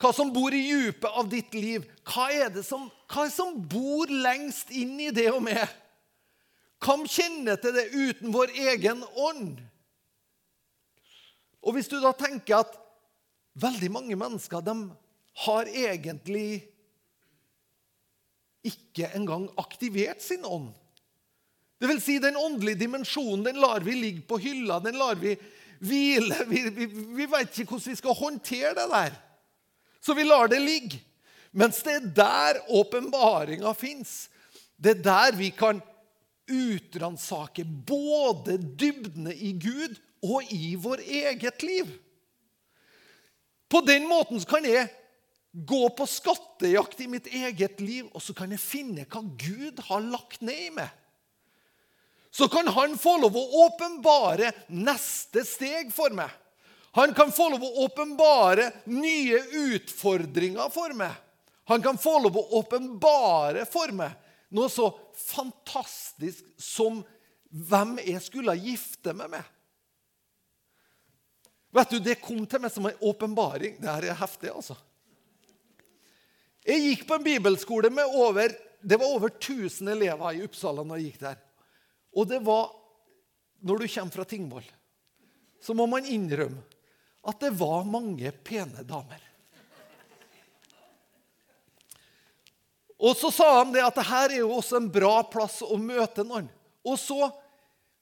Hva 0.00 0.12
som 0.14 0.32
bor 0.34 0.54
i 0.54 0.62
djupet 0.70 1.18
av 1.18 1.28
ditt 1.30 1.52
liv? 1.54 1.84
Hva 2.08 2.30
er 2.32 2.48
det 2.54 2.64
som, 2.66 2.88
hva 3.12 3.26
er 3.26 3.34
som 3.34 3.58
bor 3.60 4.10
lengst 4.10 4.72
inn 4.74 4.96
i 5.02 5.10
det 5.14 5.28
og 5.34 5.42
med? 5.44 5.66
Hvem 6.82 7.04
kjenner 7.10 7.60
til 7.62 7.76
det 7.76 7.90
uten 7.92 8.32
vår 8.34 8.54
egen 8.70 9.04
ånd? 9.14 9.60
Og 11.62 11.76
hvis 11.76 11.90
du 11.90 11.98
da 12.02 12.10
tenker 12.16 12.62
at 12.62 12.76
veldig 13.62 13.90
mange 13.92 14.16
mennesker 14.18 14.62
de 14.64 14.76
har 15.46 15.68
egentlig 15.70 16.62
ikke 18.62 19.10
engang 19.16 19.48
aktivert 19.58 20.22
sin 20.22 20.44
ånd. 20.46 20.70
Det 21.82 21.88
vil 21.90 22.02
si, 22.02 22.18
Den 22.22 22.36
åndelige 22.38 22.78
dimensjonen 22.84 23.44
den 23.44 23.58
lar 23.58 23.82
vi 23.82 23.96
ligge 23.98 24.22
på 24.26 24.38
hylla, 24.38 24.78
den 24.78 24.98
lar 25.00 25.16
vi 25.18 25.34
hvile. 25.82 26.44
Vi, 26.46 26.62
vi, 26.70 26.86
vi 26.86 27.26
vet 27.26 27.58
ikke 27.58 27.74
hvordan 27.74 27.90
vi 27.90 27.98
skal 27.98 28.18
håndtere 28.18 28.74
det 28.78 28.90
der. 28.92 29.16
Så 30.02 30.14
vi 30.14 30.26
lar 30.26 30.50
det 30.50 30.60
ligge. 30.62 31.00
Mens 31.52 31.82
det 31.84 31.96
er 31.98 32.06
der 32.16 32.60
åpenbaringa 32.72 33.74
fins. 33.74 34.30
Det 34.78 34.96
er 34.96 35.02
der 35.02 35.36
vi 35.36 35.50
kan 35.50 35.82
utransake 36.50 37.64
både 37.64 38.56
dybdene 38.58 39.34
i 39.34 39.52
Gud 39.58 39.98
og 40.22 40.52
i 40.54 40.74
vår 40.78 41.02
eget 41.02 41.62
liv. 41.62 41.90
På 43.68 43.80
den 43.84 44.06
måten 44.08 44.40
kan 44.48 44.64
jeg 44.68 44.88
gå 45.52 45.88
på 45.96 46.06
skattejakt 46.08 47.00
i 47.00 47.08
mitt 47.10 47.26
eget 47.26 47.80
liv, 47.80 48.08
og 48.12 48.22
så 48.24 48.34
kan 48.36 48.52
jeg 48.52 48.62
finne 48.62 49.06
hva 49.08 49.22
Gud 49.22 49.80
har 49.88 50.04
lagt 50.04 50.44
ned 50.44 50.68
i 50.68 50.70
meg. 50.74 50.88
Så 52.32 52.48
kan 52.48 52.68
han 52.72 52.96
få 52.96 53.18
lov 53.20 53.36
å 53.36 53.66
åpenbare 53.66 54.52
neste 54.72 55.44
steg 55.44 55.92
for 55.92 56.14
meg. 56.16 56.30
Han 56.96 57.12
kan 57.16 57.32
få 57.32 57.50
lov 57.52 57.64
å 57.64 57.84
åpenbare 57.84 58.70
nye 58.92 59.40
utfordringer 59.72 60.72
for 60.72 60.96
meg. 60.96 61.12
Han 61.68 61.84
kan 61.84 62.00
få 62.00 62.18
lov 62.24 62.36
å 62.36 62.48
åpenbare 62.60 63.66
for 63.68 63.92
meg 63.96 64.16
noe 64.52 64.68
så 64.72 64.90
fantastisk 65.16 66.44
som 66.60 67.00
hvem 67.52 67.98
jeg 68.04 68.20
skulle 68.24 68.56
gifte 68.60 69.14
meg 69.16 69.32
med. 69.32 69.44
Vet 71.72 71.90
du, 71.90 71.98
Det 71.98 72.20
kom 72.20 72.44
til 72.46 72.60
meg 72.60 72.72
som 72.72 72.86
en 72.86 73.00
åpenbaring. 73.00 73.78
Det 73.80 73.88
her 73.88 74.10
er 74.10 74.18
heftig, 74.20 74.50
altså. 74.52 74.76
Jeg 76.62 76.84
gikk 76.84 77.08
på 77.08 77.16
en 77.16 77.24
bibelskole 77.26 77.90
med 77.90 78.12
over 78.14 78.52
det 78.82 78.98
var 78.98 79.14
over 79.14 79.30
1000 79.30 79.88
elever 79.88 80.34
i 80.34 80.42
Uppsala 80.42 80.82
når 80.82 80.98
jeg 80.98 81.12
gikk 81.12 81.20
der. 81.22 81.42
Og 82.18 82.28
det 82.28 82.42
var 82.44 82.78
Når 83.62 83.78
du 83.78 83.86
kommer 83.86 84.10
fra 84.10 84.24
Tingvoll, 84.26 84.64
så 85.62 85.70
må 85.70 85.84
man 85.86 86.02
innrømme 86.02 86.64
at 87.30 87.38
det 87.38 87.52
var 87.54 87.84
mange 87.86 88.32
pene 88.42 88.82
damer. 88.82 89.20
Og 92.98 93.14
så 93.14 93.30
sa 93.30 93.46
han 93.60 93.70
det 93.70 93.84
at 93.86 93.94
dette 94.00 94.18
er 94.18 94.34
jo 94.40 94.48
også 94.56 94.80
en 94.80 94.90
bra 94.90 95.22
plass 95.30 95.60
å 95.62 95.78
møte 95.78 96.24
noen. 96.26 96.48
Og 96.82 96.98
så 96.98 97.30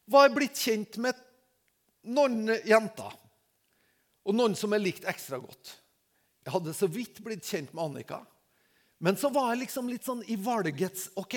var 0.09 0.24
jeg 0.24 0.37
blitt 0.38 0.62
kjent 0.64 0.96
med 1.04 1.20
noen 2.09 2.54
jenter. 2.64 3.12
Og 4.31 4.37
noen 4.38 4.55
som 4.55 4.71
jeg 4.77 4.85
likte 4.85 5.11
ekstra 5.11 5.40
godt. 5.43 5.73
Jeg 6.47 6.55
hadde 6.55 6.75
så 6.77 6.87
vidt 6.87 7.19
blitt 7.25 7.43
kjent 7.43 7.73
med 7.75 7.83
Annika. 7.83 8.21
Men 9.03 9.19
så 9.19 9.31
var 9.35 9.51
jeg 9.51 9.64
liksom 9.64 9.88
litt 9.90 10.07
sånn 10.07 10.23
i 10.31 10.37
valgets 10.38 11.09
OK, 11.19 11.35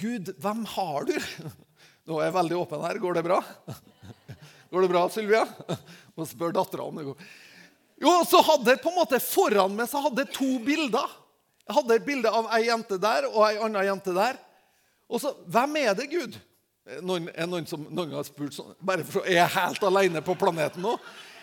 Gud, 0.00 0.32
hvem 0.40 0.64
har 0.74 1.06
du? 1.06 1.14
Nå 2.08 2.18
er 2.18 2.30
jeg 2.30 2.34
veldig 2.34 2.58
åpen 2.58 2.82
her. 2.82 2.98
Går 2.98 3.18
det 3.18 3.24
bra? 3.28 3.38
Går 4.72 4.86
det 4.86 4.90
bra, 4.90 5.02
Sylvia? 5.12 5.42
Må 6.16 6.26
spørre 6.26 6.56
dattera 6.56 6.86
om 6.88 6.98
det 6.98 7.04
går. 7.10 7.26
Jo, 8.02 8.12
så 8.26 8.40
hadde 8.42 8.72
jeg 8.72 8.80
på 8.82 8.90
en 8.90 8.98
måte 8.98 9.20
Foran 9.22 9.76
meg 9.76 9.90
så 9.90 10.00
hadde 10.02 10.24
jeg 10.24 10.34
to 10.34 10.48
bilder. 10.64 11.12
Jeg 11.68 11.76
hadde 11.76 11.98
et 12.00 12.06
bilde 12.08 12.32
av 12.32 12.48
ei 12.56 12.64
jente 12.66 12.98
der 12.98 13.28
og 13.28 13.44
ei 13.46 13.60
anna 13.62 13.84
jente 13.86 14.16
der. 14.16 14.40
Og 15.12 15.20
så, 15.22 15.36
Hvem 15.46 15.76
er 15.84 15.92
det, 15.94 16.08
Gud? 16.10 16.40
Noen, 16.82 17.28
er 17.30 17.46
noen 17.46 17.66
som 17.70 17.84
noen 17.94 18.10
har 18.16 18.24
spurt 18.26 18.56
sånn 18.56 18.72
bare 18.82 19.04
for, 19.06 19.22
Er 19.22 19.36
jeg 19.36 19.54
helt 19.54 19.84
alene 19.86 20.22
på 20.24 20.34
planeten 20.34 20.82
nå? 20.82 20.96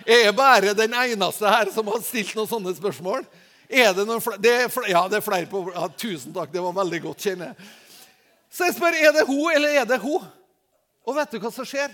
Er 0.04 0.26
jeg 0.26 0.36
bare 0.36 0.74
den 0.76 0.96
eneste 0.96 1.48
her 1.48 1.72
som 1.72 1.88
har 1.88 2.02
stilt 2.04 2.34
noen 2.36 2.50
sånne 2.50 2.74
spørsmål? 2.76 3.24
Er 3.70 3.94
det 3.96 4.04
noen 4.08 4.20
flere? 4.24 4.42
Det 4.44 4.52
er 4.66 4.74
flere 4.74 4.92
ja, 4.92 5.06
det 5.08 5.20
er 5.20 5.24
flere 5.24 5.48
på 5.48 5.62
ja, 5.72 5.86
Tusen 5.96 6.36
takk, 6.36 6.52
det 6.52 6.64
var 6.66 6.76
veldig 6.82 7.00
godt, 7.08 7.24
kjenner 7.24 7.54
jeg. 7.54 7.70
Så 8.52 8.68
jeg 8.68 8.76
spør 8.76 8.98
er 8.98 9.16
det 9.16 9.26
hun 9.30 9.46
eller 9.54 9.80
er 9.80 9.88
det 9.88 10.02
hun. 10.04 10.28
Og 11.08 11.16
vet 11.16 11.32
du 11.32 11.40
hva 11.40 11.54
som 11.54 11.68
skjer? 11.68 11.94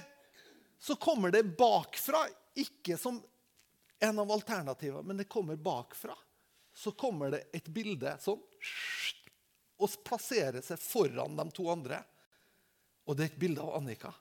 Så 0.82 0.98
kommer 1.02 1.34
det 1.34 1.44
bakfra, 1.58 2.24
ikke 2.58 2.98
som 2.98 3.20
en 4.02 4.20
av 4.24 4.32
alternativene, 4.32 5.06
men 5.06 5.22
det 5.22 5.30
kommer 5.30 5.60
bakfra. 5.60 6.16
Så 6.76 6.96
kommer 6.98 7.36
det 7.36 7.46
et 7.56 7.70
bilde 7.72 8.18
sånn 8.24 8.42
og 9.76 9.96
plasserer 10.08 10.64
seg 10.64 10.80
foran 10.80 11.36
de 11.36 11.46
to 11.52 11.68
andre. 11.72 12.00
Og 13.06 13.18
det 13.18 13.26
er 13.26 13.34
et 13.34 13.42
bilde 13.42 13.62
av 13.62 13.78
Annika. 13.80 14.12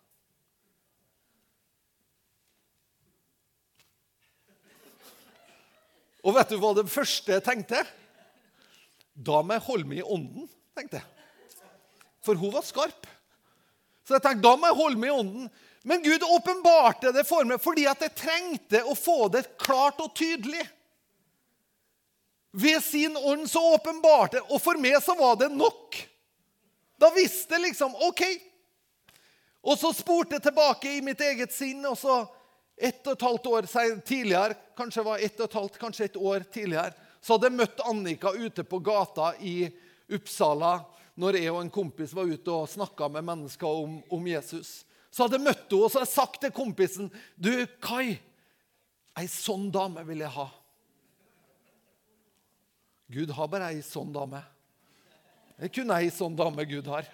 Og 6.25 6.33
vet 6.37 6.53
du 6.53 6.61
hva 6.61 6.73
det 6.77 6.89
første 6.89 7.37
jeg 7.37 7.45
tenkte? 7.45 7.83
Da 9.15 9.43
må 9.45 9.57
jeg 9.57 9.67
holde 9.67 9.89
meg 9.91 10.01
i 10.01 10.07
ånden, 10.17 10.49
tenkte 10.77 11.01
jeg. 11.01 11.11
For 12.25 12.41
hun 12.41 12.55
var 12.55 12.65
skarp. 12.65 13.07
Så 14.05 14.17
jeg 14.17 14.25
tenkte 14.25 14.45
da 14.47 14.55
må 14.57 14.71
jeg 14.71 14.79
holde 14.81 15.01
meg 15.01 15.13
i 15.13 15.19
ånden. 15.19 15.51
Men 15.85 16.01
Gud 16.05 16.25
åpenbarte 16.25 17.13
det 17.13 17.27
for 17.29 17.45
meg 17.45 17.61
fordi 17.61 17.85
at 17.89 18.01
jeg 18.01 18.17
trengte 18.17 18.81
å 18.89 18.97
få 18.97 19.29
det 19.33 19.45
klart 19.61 20.01
og 20.01 20.15
tydelig. 20.17 20.65
Ved 22.57 22.81
sin 22.85 23.17
ånd 23.19 23.49
så 23.51 23.59
åpenbarte 23.75 24.39
Og 24.47 24.61
for 24.63 24.79
meg 24.79 24.95
så 25.03 25.17
var 25.19 25.35
det 25.41 25.49
nok. 25.53 25.99
Da 27.03 27.11
visste 27.13 27.57
jeg 27.57 27.67
liksom 27.67 27.97
OK. 28.07 28.23
Og 29.65 29.79
så 29.81 29.95
spurte 29.97 30.37
jeg 30.37 30.45
tilbake 30.45 30.91
i 30.99 31.05
mitt 31.05 31.21
eget 31.25 31.53
sinn, 31.53 31.81
og 31.89 31.97
så 31.97 32.21
ett 32.77 33.07
og 33.07 33.15
et 33.15 33.25
halvt 33.25 33.47
år 33.47 33.69
tidligere, 34.05 34.57
kanskje 34.77 35.05
var 35.07 35.23
ett 35.23 35.39
og 35.41 35.47
et 35.47 35.57
halvt, 35.57 35.79
kanskje 35.81 36.09
et 36.09 36.17
år 36.21 36.45
tidligere, 36.53 36.93
så 37.21 37.35
hadde 37.35 37.49
jeg 37.49 37.57
møtt 37.57 37.85
Annika 37.89 38.35
ute 38.37 38.65
på 38.69 38.83
gata 38.85 39.31
i 39.41 39.71
Uppsala 40.13 40.83
når 41.17 41.39
jeg 41.39 41.53
og 41.55 41.61
en 41.63 41.73
kompis 41.73 42.13
var 42.13 42.29
ute 42.29 42.53
og 42.53 42.69
snakka 42.69 43.09
med 43.15 43.25
mennesker 43.25 43.81
om, 43.85 44.01
om, 44.13 44.27
Jesus. 44.29 44.83
Så 45.09 45.25
hadde 45.25 45.39
jeg 45.39 45.47
møtt 45.47 45.65
henne 45.71 45.87
og 45.87 45.93
så 45.93 46.01
hadde 46.01 46.11
jeg 46.11 46.17
sagt 46.19 46.41
til 46.43 46.53
kompisen 46.53 47.11
Du, 47.39 47.53
Kai, 47.81 48.19
ei 49.17 49.27
sånn 49.31 49.71
dame 49.73 50.03
vil 50.05 50.25
jeg 50.27 50.35
ha. 50.35 50.49
Gud 53.15 53.31
har 53.37 53.49
bare 53.49 53.71
ei 53.73 53.81
sånn 53.87 54.11
dame. 54.13 54.43
Det 55.55 55.69
er 55.69 55.73
kun 55.73 55.95
ei 55.95 56.11
sånn 56.13 56.37
dame 56.37 56.67
Gud 56.67 56.89
har. 56.91 57.07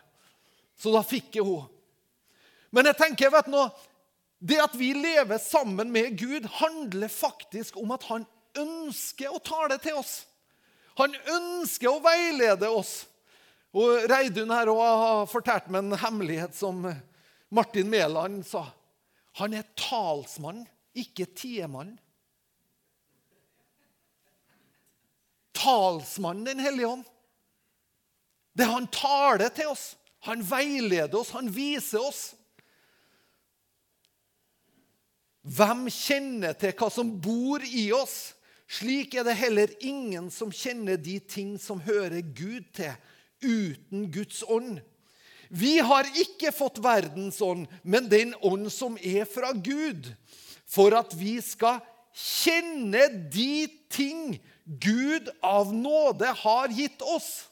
Så 0.81 0.91
da 0.95 1.05
fikk 1.07 1.37
jeg 1.39 1.47
henne. 1.47 1.69
Men 2.71 2.91
jeg 2.91 2.99
tenker, 3.01 3.33
vet 3.35 3.49
du 3.49 3.55
nå, 3.55 3.65
det 4.41 4.61
at 4.63 4.75
vi 4.79 4.93
lever 4.97 5.39
sammen 5.43 5.91
med 5.93 6.17
Gud, 6.19 6.47
handler 6.61 7.13
faktisk 7.13 7.77
om 7.77 7.93
at 7.93 8.07
han 8.09 8.25
ønsker 8.59 9.35
å 9.35 9.43
tale 9.45 9.77
til 9.83 9.99
oss. 10.01 10.23
Han 10.99 11.15
ønsker 11.35 11.91
å 11.91 12.03
veilede 12.05 12.71
oss. 12.73 13.05
Og 13.77 14.07
Reidun 14.11 14.51
her 14.51 14.71
har 14.75 15.29
fortalt 15.31 15.69
meg 15.71 15.85
en 15.85 16.01
hemmelighet 16.01 16.57
som 16.57 16.83
Martin 17.53 17.91
Mæland 17.91 18.43
sa. 18.49 18.65
Han 19.39 19.55
er 19.55 19.69
talsmann, 19.79 20.65
ikke 20.97 21.29
tiemann. 21.39 21.95
Talsmannen 25.55 26.49
Den 26.49 26.65
hellige 26.65 26.89
ånd. 26.97 27.07
Det 28.57 28.67
han 28.67 28.89
taler 28.91 29.53
til 29.55 29.71
oss. 29.71 29.95
Han 30.27 30.43
veileder 30.45 31.21
oss, 31.21 31.31
han 31.37 31.49
viser 31.55 32.03
oss. 32.03 32.23
Hvem 35.41 35.87
kjenner 35.89 36.53
til 36.59 36.75
hva 36.77 36.91
som 36.93 37.15
bor 37.23 37.65
i 37.65 37.89
oss? 37.97 38.35
Slik 38.71 39.17
er 39.19 39.25
det 39.27 39.39
heller 39.41 39.73
ingen 39.83 40.29
som 40.31 40.53
kjenner 40.55 41.01
de 41.01 41.17
ting 41.19 41.57
som 41.59 41.81
hører 41.83 42.21
Gud 42.23 42.69
til, 42.77 42.93
uten 43.41 44.05
Guds 44.13 44.45
ånd. 44.47 44.79
Vi 45.51 45.81
har 45.83 46.07
ikke 46.23 46.53
fått 46.55 46.79
verdens 46.85 47.41
ånd, 47.43 47.67
men 47.83 48.07
den 48.13 48.37
ånd 48.47 48.69
som 48.71 48.99
er 49.03 49.25
fra 49.27 49.51
Gud, 49.57 50.13
for 50.71 50.95
at 50.95 51.17
vi 51.19 51.41
skal 51.43 51.81
kjenne 52.15 53.09
de 53.33 53.67
ting 53.91 54.37
Gud 54.65 55.33
av 55.43 55.73
nåde 55.75 56.31
har 56.45 56.71
gitt 56.71 57.03
oss. 57.03 57.49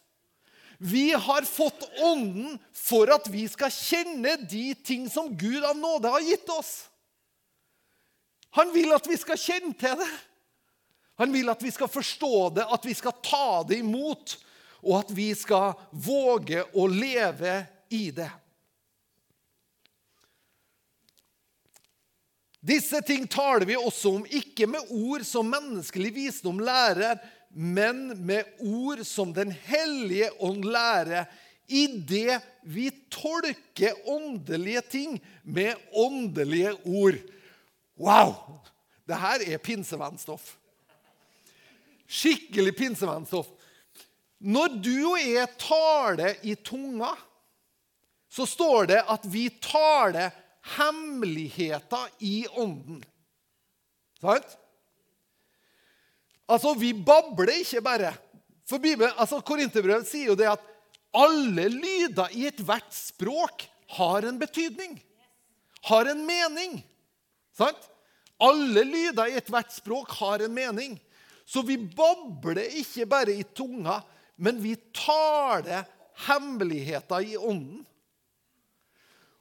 Vi 0.79 1.11
har 1.11 1.43
fått 1.43 1.89
Ånden 2.07 2.61
for 2.71 3.11
at 3.11 3.27
vi 3.33 3.49
skal 3.51 3.73
kjenne 3.75 4.37
de 4.47 4.71
ting 4.87 5.09
som 5.11 5.33
Gud 5.35 5.65
av 5.67 5.75
nåde 5.75 6.13
har 6.13 6.23
gitt 6.23 6.47
oss. 6.55 6.87
Han 8.59 8.73
vil 8.75 8.91
at 8.97 9.07
vi 9.07 9.17
skal 9.21 9.39
kjenne 9.39 9.77
til 9.79 9.95
det. 10.01 10.11
Han 11.19 11.33
vil 11.35 11.51
at 11.51 11.63
vi 11.63 11.71
skal 11.75 11.91
forstå 11.91 12.35
det, 12.59 12.67
at 12.67 12.85
vi 12.87 12.95
skal 12.95 13.17
ta 13.23 13.63
det 13.67 13.81
imot, 13.83 14.37
og 14.87 15.01
at 15.01 15.09
vi 15.15 15.33
skal 15.35 15.75
våge 15.91 16.63
å 16.79 16.87
leve 16.91 17.55
i 17.95 18.09
det. 18.15 18.31
Disse 22.59 23.01
ting 23.07 23.27
taler 23.31 23.67
vi 23.67 23.79
også 23.79 24.17
om, 24.19 24.27
ikke 24.27 24.67
med 24.71 24.91
ord 24.91 25.25
som 25.27 25.47
menneskelig 25.51 26.11
visdom 26.15 26.59
lærer, 26.63 27.19
men 27.55 28.11
med 28.27 28.59
ord 28.61 29.05
som 29.07 29.31
Den 29.33 29.51
hellige 29.51 30.29
ånd 30.45 30.67
lærer 30.67 31.31
idet 31.69 32.43
vi 32.63 32.89
tolker 33.13 33.97
åndelige 34.09 34.83
ting 34.91 35.19
med 35.43 35.75
åndelige 35.93 36.75
ord. 36.85 37.19
Wow! 37.99 38.61
Det 39.09 39.17
her 39.19 39.45
er 39.55 39.63
pinsevennstoff. 39.63 40.57
Skikkelig 42.09 42.75
pinsevennstoff. 42.77 43.49
Når 44.39 44.77
du 44.85 44.95
og 45.11 45.19
jeg 45.21 45.49
taler 45.59 46.39
i 46.47 46.55
tunga, 46.55 47.11
så 48.31 48.47
står 48.47 48.91
det 48.93 49.01
at 49.11 49.25
vi 49.27 49.49
taler 49.65 50.31
hemmeligheter 50.77 52.11
i 52.23 52.47
ånden. 52.61 53.01
Sant? 54.21 54.57
Altså, 56.49 56.75
vi 56.79 56.93
babler 56.93 57.59
ikke 57.61 57.83
bare. 57.85 58.13
For 58.69 58.81
Bibelen, 58.81 59.13
altså 59.17 59.41
Korinterbrevet 59.45 60.09
sier 60.09 60.33
jo 60.33 60.39
det 60.39 60.49
at 60.51 60.65
alle 61.17 61.69
lyder 61.73 62.35
i 62.37 62.47
ethvert 62.51 62.93
språk 62.93 63.65
har 63.97 64.27
en 64.29 64.39
betydning. 64.41 64.99
Har 65.89 66.11
en 66.11 66.25
mening. 66.29 66.79
Sant? 67.59 67.89
Alle 68.39 68.85
lyder 68.87 69.33
i 69.33 69.39
ethvert 69.41 69.73
språk 69.75 70.13
har 70.21 70.45
en 70.45 70.55
mening. 70.55 70.95
Så 71.49 71.65
vi 71.67 71.79
babler 71.79 72.69
ikke 72.79 73.07
bare 73.09 73.35
i 73.35 73.43
tunga, 73.57 73.99
men 74.37 74.61
vi 74.63 74.77
taler 74.95 75.89
hemmeligheter 76.29 77.25
i 77.25 77.37
ånden. 77.37 77.83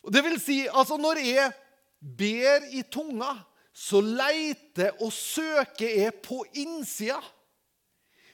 Og 0.08 0.14
det 0.16 0.24
vil 0.24 0.38
si, 0.40 0.62
altså 0.72 0.98
når 0.98 1.20
jeg 1.20 1.52
ber 2.00 2.70
i 2.72 2.86
tunga, 2.88 3.36
så 3.78 4.00
leiter 4.02 4.96
og 5.04 5.12
søker 5.14 6.00
jeg 6.00 6.16
på 6.26 6.40
innsida. 6.58 7.20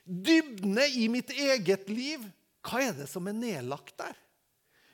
Dybdene 0.05 0.85
i 0.99 1.09
mitt 1.11 1.33
eget 1.33 1.89
liv. 1.91 2.23
Hva 2.63 2.79
er 2.85 2.93
det 2.95 3.09
som 3.11 3.27
er 3.27 3.35
nedlagt 3.35 3.97
der? 3.99 4.13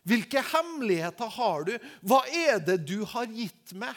Hvilke 0.08 0.42
hemmeligheter 0.42 1.30
har 1.36 1.68
du? 1.68 1.76
Hva 2.02 2.24
er 2.32 2.62
det 2.64 2.80
du 2.88 3.04
har 3.12 3.28
gitt 3.30 3.76
meg? 3.78 3.94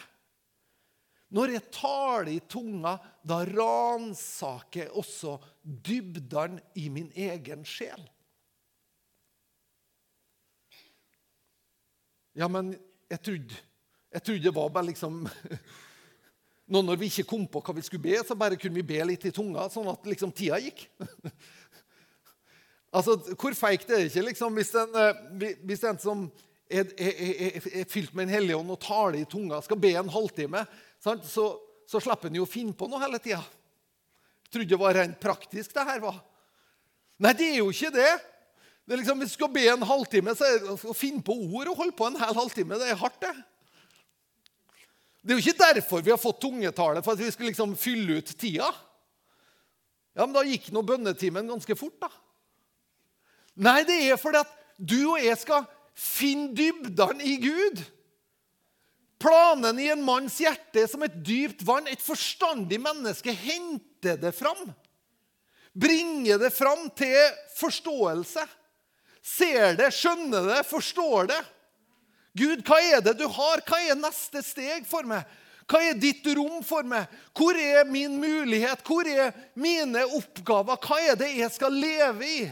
Når 1.33 1.55
jeg 1.55 1.69
taler 1.73 2.29
i 2.35 2.41
tunga, 2.45 2.97
da 3.25 3.39
ransaker 3.47 4.85
jeg 4.85 4.91
også 4.93 5.39
dybdene 5.63 6.61
i 6.77 6.89
min 6.93 7.09
egen 7.17 7.63
sjel. 7.65 8.03
Ja, 12.37 12.49
men 12.49 12.73
jeg 13.09 13.21
trodde, 13.21 13.57
jeg 14.13 14.25
trodde 14.25 14.45
det 14.45 14.55
var 14.55 14.69
bare 14.73 14.89
liksom 14.89 15.25
Nå 16.73 16.79
når 16.81 16.97
vi 16.97 17.09
ikke 17.11 17.27
kom 17.27 17.43
på 17.51 17.59
hva 17.61 17.73
vi 17.75 17.83
skulle 17.85 18.05
be, 18.05 18.15
så 18.25 18.37
bare 18.39 18.55
kunne 18.57 18.79
vi 18.79 18.85
be 18.87 19.01
litt 19.05 19.25
i 19.27 19.33
tunga, 19.35 19.65
sånn 19.69 19.89
at 19.91 20.05
liksom 20.07 20.31
tida 20.33 20.57
gikk. 20.63 20.85
altså, 22.95 23.17
Hvor 23.35 23.53
feigt 23.57 23.91
er 23.91 23.99
det 23.99 24.07
ikke 24.07 24.23
liksom, 24.29 24.55
hvis 24.57 24.71
en, 24.79 24.95
eh, 24.95 25.59
hvis 25.67 25.83
en 25.89 25.99
som 26.01 26.23
er, 26.71 26.87
er, 26.95 27.11
er, 27.11 27.67
er, 27.67 27.85
fylt 27.91 28.15
med 28.15 28.25
en 28.25 28.33
hellig 28.37 28.55
ånd 28.57 28.73
og 28.73 28.79
taler 28.81 29.19
i 29.19 29.27
tunga, 29.29 29.59
skal 29.61 29.81
be 29.83 29.91
en 29.99 30.09
halvtime? 30.15 30.63
Så, 31.03 31.47
så 31.89 32.01
slipper 32.01 32.31
en 32.31 32.39
jo 32.39 32.45
å 32.47 32.49
finne 32.49 32.75
på 32.77 32.87
noe 32.87 33.01
hele 33.01 33.19
tida. 33.23 33.41
Trodde 34.53 34.69
det 34.69 34.79
var 34.79 34.95
rent 34.95 35.19
praktisk, 35.19 35.73
det 35.75 35.87
her 35.87 36.03
var. 36.03 36.21
Nei, 37.23 37.33
det 37.37 37.49
er 37.49 37.59
jo 37.59 37.71
ikke 37.73 37.91
det. 37.93 38.11
det 38.87 38.99
liksom, 38.99 39.19
hvis 39.21 39.33
du 39.33 39.37
skal 39.37 39.51
be 39.53 39.65
en 39.71 39.85
halvtime, 39.87 40.35
så 40.37 40.47
er 40.47 40.61
det 40.61 40.75
å 40.75 40.95
finne 40.97 41.23
på 41.25 41.35
ord 41.35 41.71
og 41.71 41.79
holde 41.81 41.97
på 41.97 42.07
en 42.09 42.19
hel 42.21 42.37
halvtime. 42.37 42.79
Det 42.79 42.91
er 42.91 42.99
hardt, 42.99 43.19
det. 43.23 43.33
Det 45.23 45.31
er 45.31 45.39
jo 45.39 45.43
ikke 45.45 45.61
derfor 45.61 46.03
vi 46.03 46.11
har 46.11 46.19
fått 46.19 46.41
tungetale, 46.43 47.03
for 47.03 47.15
at 47.15 47.21
vi 47.23 47.31
skal 47.31 47.47
liksom 47.51 47.77
fylle 47.79 48.19
ut 48.19 48.33
tida. 48.35 48.67
Ja, 50.13 50.25
Men 50.25 50.35
da 50.35 50.43
gikk 50.45 50.69
nå 50.75 50.83
bønnetimen 50.85 51.47
ganske 51.49 51.77
fort, 51.79 51.95
da. 52.03 52.11
Nei, 53.63 53.81
det 53.87 53.99
er 54.03 54.19
fordi 54.19 54.41
at 54.43 54.53
du 54.77 54.99
og 55.13 55.21
jeg 55.21 55.37
skal 55.39 55.65
finne 55.93 56.51
dybdene 56.57 57.23
i 57.23 57.37
Gud. 57.41 57.81
Planen 59.23 59.79
i 59.79 59.87
en 59.87 60.03
manns 60.03 60.35
hjerte 60.43 60.81
er 60.83 60.89
som 60.91 61.03
et 61.05 61.15
dypt 61.23 61.61
vann. 61.63 61.87
Et 61.87 62.01
forstandig 62.03 62.81
menneske 62.83 63.31
henter 63.31 64.17
det 64.19 64.33
fram. 64.35 64.65
Bringer 65.73 66.41
det 66.41 66.51
fram 66.51 66.89
til 66.97 67.15
forståelse. 67.55 68.43
Ser 69.23 69.77
det, 69.79 69.93
skjønner 69.95 70.49
det, 70.49 70.59
forstår 70.67 71.31
det. 71.31 71.39
Gud, 72.35 72.65
hva 72.67 72.81
er 72.83 72.99
det 73.05 73.15
du 73.21 73.23
har? 73.31 73.63
Hva 73.63 73.79
er 73.85 73.95
neste 73.95 74.43
steg 74.43 74.83
for 74.89 75.07
meg? 75.07 75.23
Hva 75.71 75.79
er 75.87 75.95
ditt 75.95 76.25
rom 76.35 76.59
for 76.65 76.83
meg? 76.83 77.07
Hvor 77.31 77.55
er 77.55 77.87
min 77.87 78.19
mulighet? 78.19 78.83
Hvor 78.83 79.07
er 79.07 79.31
mine 79.55 80.03
oppgaver? 80.17 80.81
Hva 80.83 80.99
er 81.13 81.15
det 81.23 81.31
jeg 81.37 81.51
skal 81.55 81.79
leve 81.79 82.27
i? 82.27 82.43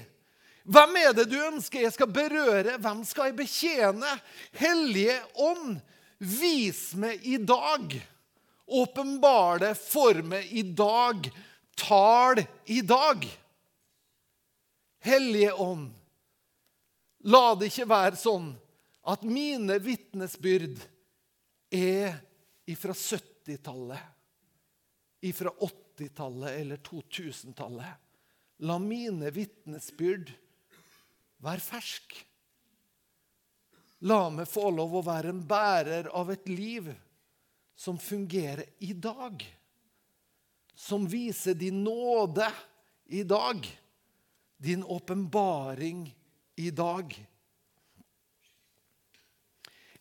Hvem 0.72 1.00
er 1.02 1.16
det 1.18 1.28
du 1.28 1.36
ønsker 1.42 1.84
jeg 1.84 1.96
skal 1.98 2.08
berøre? 2.14 2.78
Hvem 2.80 3.04
skal 3.10 3.28
jeg 3.28 3.40
betjene? 3.42 4.12
Hellige 4.56 5.18
ånd, 5.36 5.82
vis 6.22 6.92
meg 6.96 7.26
i 7.26 7.38
dag. 7.38 7.96
Åpenbar 8.66 9.60
det 9.60 9.74
for 9.80 10.22
meg 10.24 10.52
i 10.54 10.64
dag. 10.64 11.28
Tal 11.76 12.44
i 12.70 12.82
dag. 12.86 13.26
Hellige 15.02 15.54
ånd, 15.58 15.88
la 17.26 17.56
det 17.58 17.72
ikke 17.72 17.88
være 17.90 18.20
sånn 18.22 18.52
at 19.10 19.24
mine 19.26 19.80
vitnesbyrd 19.82 20.78
er 21.74 22.20
ifra 22.70 22.94
70-tallet, 22.94 24.04
ifra 25.26 25.50
80-tallet 25.58 26.60
eller 26.60 26.82
2000-tallet. 26.86 27.98
La 28.62 28.78
mine 28.78 29.34
vitnesbyrd 29.34 30.30
være 31.42 31.66
fersk. 31.66 32.14
La 34.10 34.30
meg 34.34 34.50
få 34.50 34.72
lov 34.74 34.96
å 34.98 35.06
være 35.06 35.30
en 35.30 35.42
bærer 35.46 36.10
av 36.18 36.32
et 36.34 36.48
liv 36.50 36.88
som 37.78 38.00
fungerer 38.02 38.66
i 38.82 38.94
dag. 38.98 39.44
Som 40.74 41.06
viser 41.10 41.54
din 41.54 41.84
nåde 41.86 42.48
i 43.14 43.22
dag. 43.24 43.68
Din 44.58 44.84
åpenbaring 44.84 46.08
i 46.56 46.72
dag. 46.72 47.14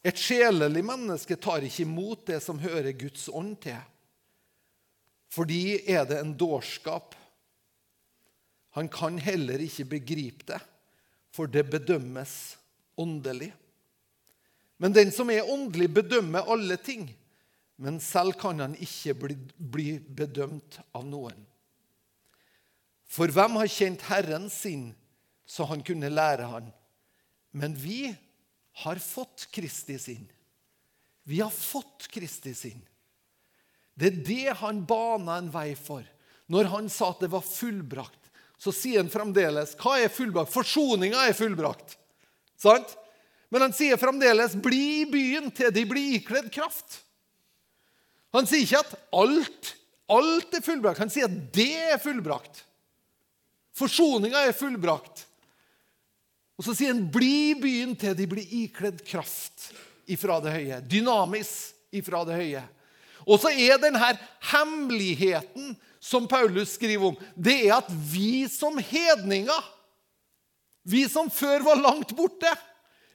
Et 0.01 0.17
sjelelig 0.17 0.81
menneske 0.85 1.37
tar 1.37 1.65
ikke 1.65 1.85
imot 1.85 2.25
det 2.33 2.41
som 2.41 2.61
hører 2.61 2.97
Guds 2.97 3.29
ånd 3.29 3.59
til. 3.61 3.81
Fordi 5.31 5.83
er 5.93 6.07
det 6.09 6.23
en 6.23 6.33
dårskap. 6.35 7.15
Han 8.81 8.89
kan 8.89 9.19
heller 9.21 9.61
ikke 9.61 9.91
begripe 9.99 10.47
det, 10.49 10.61
for 11.35 11.51
det 11.51 11.69
bedømmes 11.69 12.33
åndelig. 12.97 13.53
Men 14.81 14.97
den 14.97 15.13
som 15.13 15.29
er 15.31 15.45
åndelig, 15.45 15.91
bedømmer 15.93 16.49
alle 16.49 16.79
ting. 16.81 17.11
Men 17.81 18.01
selv 18.01 18.39
kan 18.41 18.61
han 18.61 18.77
ikke 18.81 19.15
bli, 19.23 19.37
bli 19.57 19.93
bedømt 20.01 20.81
av 20.97 21.05
noen. 21.09 21.39
For 23.11 23.33
hvem 23.35 23.59
har 23.61 23.71
kjent 23.73 24.05
Herren 24.09 24.49
sin, 24.53 24.91
så 25.45 25.67
han 25.69 25.83
kunne 25.85 26.13
lære 26.13 26.49
han? 26.49 26.69
Men 27.53 27.75
vi 27.77 28.13
har 28.85 29.01
fått 29.03 29.49
Kristi 29.53 29.99
sinn. 30.01 30.29
Vi 31.29 31.41
har 31.43 31.53
fått 31.53 32.07
Kristi 32.13 32.55
sinn. 32.57 32.81
Det 33.93 34.09
er 34.09 34.23
det 34.25 34.59
han 34.63 34.85
bana 34.89 35.37
en 35.41 35.51
vei 35.53 35.75
for. 35.77 36.07
Når 36.51 36.71
han 36.73 36.89
sa 36.93 37.11
at 37.13 37.21
det 37.25 37.33
var 37.35 37.45
fullbrakt, 37.45 38.31
så 38.61 38.73
sier 38.75 39.03
han 39.03 39.13
fremdeles 39.13 39.77
hva 39.81 39.99
er 40.01 40.13
fullbrakt? 40.13 40.53
Forsoninga 40.53 41.27
er 41.29 41.37
fullbrakt. 41.37 41.97
Sant? 42.61 42.97
Men 43.51 43.67
han 43.67 43.75
sier 43.75 43.99
fremdeles 43.99 44.55
'bli 44.55 45.03
i 45.03 45.07
byen 45.11 45.51
til 45.51 45.73
de 45.75 45.85
blir 45.87 46.17
ikledd 46.21 46.51
kraft'. 46.55 47.01
Han 48.31 48.47
sier 48.47 48.63
ikke 48.63 48.83
at 48.85 48.93
alt, 49.13 49.73
alt 50.07 50.55
er 50.55 50.63
fullbrakt. 50.63 51.03
Han 51.03 51.11
sier 51.11 51.27
at 51.27 51.39
det 51.55 51.75
er 51.91 51.99
fullbrakt. 51.99 52.63
Forsoninga 53.75 54.45
er 54.47 54.55
fullbrakt. 54.55 55.25
Og 56.61 56.67
så 56.67 56.77
sier 56.77 56.95
han 56.95 57.11
'bli 57.11 57.51
i 57.51 57.59
byen 57.59 57.97
til 57.99 58.15
de 58.15 58.27
blir 58.31 58.47
ikledd 58.67 59.03
kraft 59.07 59.73
ifra 60.07 60.39
det 60.45 60.55
høye'. 60.55 60.83
Dynamis 60.87 61.73
ifra 61.91 62.23
det 62.25 62.39
høye. 62.39 62.63
Og 63.27 63.41
så 63.41 63.51
er 63.51 63.81
denne 63.83 64.15
hemmeligheten 64.53 65.75
som 66.01 66.29
Paulus 66.29 66.77
skriver 66.79 67.11
om, 67.11 67.17
det 67.37 67.67
er 67.67 67.77
at 67.77 67.91
vi 67.91 68.49
som 68.49 68.79
hedninger, 68.79 69.65
vi 70.83 71.05
som 71.09 71.29
før 71.31 71.61
var 71.67 71.83
langt 71.83 72.15
borte, 72.17 72.49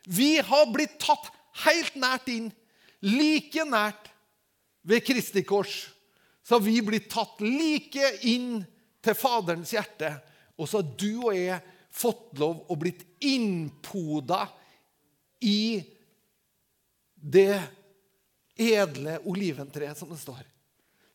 vi 0.06 0.38
har 0.38 0.70
blitt 0.74 1.00
tatt 1.02 1.32
helt 1.66 1.96
nært 1.98 2.30
inn, 2.34 2.50
like 3.06 3.66
nært 3.68 4.10
ved 4.86 5.06
Kristi 5.06 5.44
kors. 5.46 5.86
Så 6.46 6.58
har 6.58 6.66
vi 6.66 6.78
blitt 6.86 7.10
tatt 7.10 7.42
like 7.42 8.12
inn 8.30 8.60
til 9.02 9.18
Faderens 9.18 9.74
hjerte. 9.74 10.12
Og 10.58 10.70
så 10.70 10.82
har 10.82 10.92
du 10.98 11.10
og 11.26 11.34
jeg 11.34 11.62
fått 11.96 12.38
lov 12.42 12.66
å 12.70 12.78
blitt 12.78 13.02
innpoda 13.26 14.44
i 15.46 15.82
det 17.16 17.58
edle 18.56 19.18
oliventreet, 19.26 19.98
som 19.98 20.12
det 20.12 20.20
står. 20.22 20.44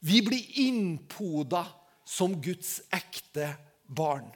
Vi 0.01 0.23
blir 0.25 0.61
innpoda 0.65 1.63
som 2.09 2.35
Guds 2.43 2.81
ekte 2.91 3.53
barn. 3.87 4.27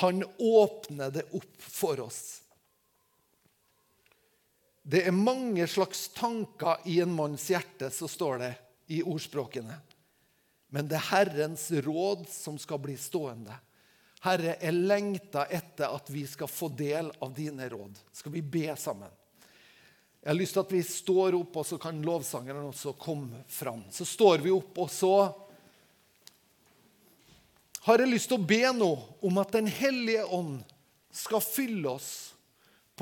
Han 0.00 0.22
åpner 0.38 1.10
det 1.12 1.26
opp 1.34 1.56
for 1.58 2.00
oss. 2.04 2.41
Det 4.82 5.04
er 5.06 5.14
mange 5.14 5.66
slags 5.70 6.08
tanker 6.16 6.82
i 6.90 6.98
en 7.00 7.14
manns 7.14 7.46
hjerte, 7.50 7.90
så 7.90 8.08
står 8.10 8.38
det 8.42 8.52
i 8.90 9.02
ordspråkene. 9.02 9.76
Men 10.72 10.88
det 10.88 10.96
er 10.98 11.10
Herrens 11.10 11.68
råd 11.84 12.24
som 12.32 12.58
skal 12.58 12.80
bli 12.82 12.96
stående. 12.98 13.54
Herre, 14.22 14.56
jeg 14.58 14.74
lengter 14.74 15.50
etter 15.54 15.90
at 15.92 16.10
vi 16.10 16.24
skal 16.30 16.50
få 16.50 16.70
del 16.78 17.10
av 17.22 17.34
dine 17.34 17.66
råd. 17.70 17.98
Skal 18.14 18.34
vi 18.34 18.42
be 18.42 18.70
sammen? 18.78 19.10
Jeg 20.22 20.30
har 20.30 20.38
lyst 20.38 20.54
til 20.54 20.62
at 20.62 20.74
vi 20.74 20.82
står 20.86 21.34
opp, 21.34 21.56
og 21.58 21.66
så 21.66 21.78
kan 21.82 22.02
lovsangeren 22.06 22.68
også 22.68 22.94
komme 22.94 23.42
fram. 23.50 23.82
Så 23.90 24.06
står 24.06 24.44
vi 24.44 24.52
opp, 24.54 24.78
og 24.78 24.90
så 24.90 25.14
har 27.82 27.98
jeg 27.98 28.12
lyst 28.12 28.30
til 28.30 28.38
å 28.38 28.46
be 28.46 28.62
nå 28.76 28.92
om 29.26 29.40
at 29.42 29.50
Den 29.54 29.66
hellige 29.66 30.28
ånd 30.30 30.60
skal 31.10 31.42
fylle 31.42 31.96
oss 31.98 32.12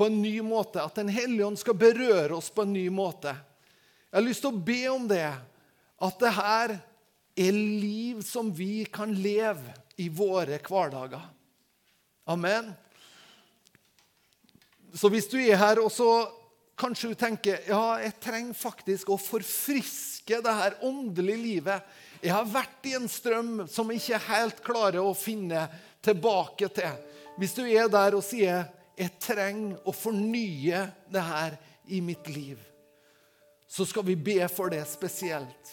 på 0.01 0.05
en 0.05 0.21
ny 0.21 0.41
måte. 0.41 0.81
At 0.81 0.95
Den 0.95 1.09
hellige 1.13 1.45
ånd 1.45 1.59
skal 1.61 1.77
berøre 1.77 2.33
oss 2.33 2.49
på 2.49 2.63
en 2.65 2.73
ny 2.73 2.87
måte. 2.89 3.35
Jeg 4.09 4.17
har 4.17 4.23
lyst 4.25 4.41
til 4.41 4.49
å 4.49 4.63
be 4.65 4.79
om 4.89 5.03
det. 5.05 5.27
At 6.01 6.17
det 6.23 6.31
her 6.33 6.73
er 7.37 7.59
liv 7.59 8.23
som 8.25 8.49
vi 8.49 8.87
kan 8.89 9.13
leve 9.13 9.75
i 10.01 10.07
våre 10.09 10.57
hverdager. 10.57 11.21
Amen. 12.25 12.73
Så 14.97 15.13
hvis 15.13 15.29
du 15.29 15.37
er 15.37 15.61
her 15.61 15.83
og 15.85 15.93
så 15.93 16.09
kanskje 16.81 17.13
du 17.13 17.21
tenker 17.21 17.61
ja, 17.69 18.01
jeg 18.01 18.17
trenger 18.25 18.57
faktisk 18.57 19.13
å 19.13 19.21
forfriske 19.21 20.41
det 20.41 20.57
her 20.63 20.81
åndelige 20.81 21.45
livet. 21.45 21.95
Jeg 22.25 22.33
har 22.33 22.49
vært 22.49 22.89
i 22.89 22.97
en 22.97 23.05
strøm 23.05 23.67
som 23.69 23.93
jeg 23.93 24.01
ikke 24.01 24.25
helt 24.33 24.65
klarer 24.65 25.05
å 25.05 25.13
finne 25.13 25.69
tilbake 26.01 26.73
til. 26.73 27.01
Hvis 27.37 27.53
du 27.53 27.67
er 27.69 27.85
der 27.85 28.17
og 28.17 28.25
sier 28.25 28.65
jeg 29.01 29.17
trenger 29.21 29.79
å 29.87 29.93
fornye 29.95 30.83
det 31.09 31.23
her 31.25 31.55
i 31.89 32.01
mitt 32.05 32.27
liv, 32.29 32.59
så 33.67 33.85
skal 33.87 34.05
vi 34.05 34.17
be 34.19 34.43
for 34.51 34.69
det 34.73 34.83
spesielt. 34.89 35.71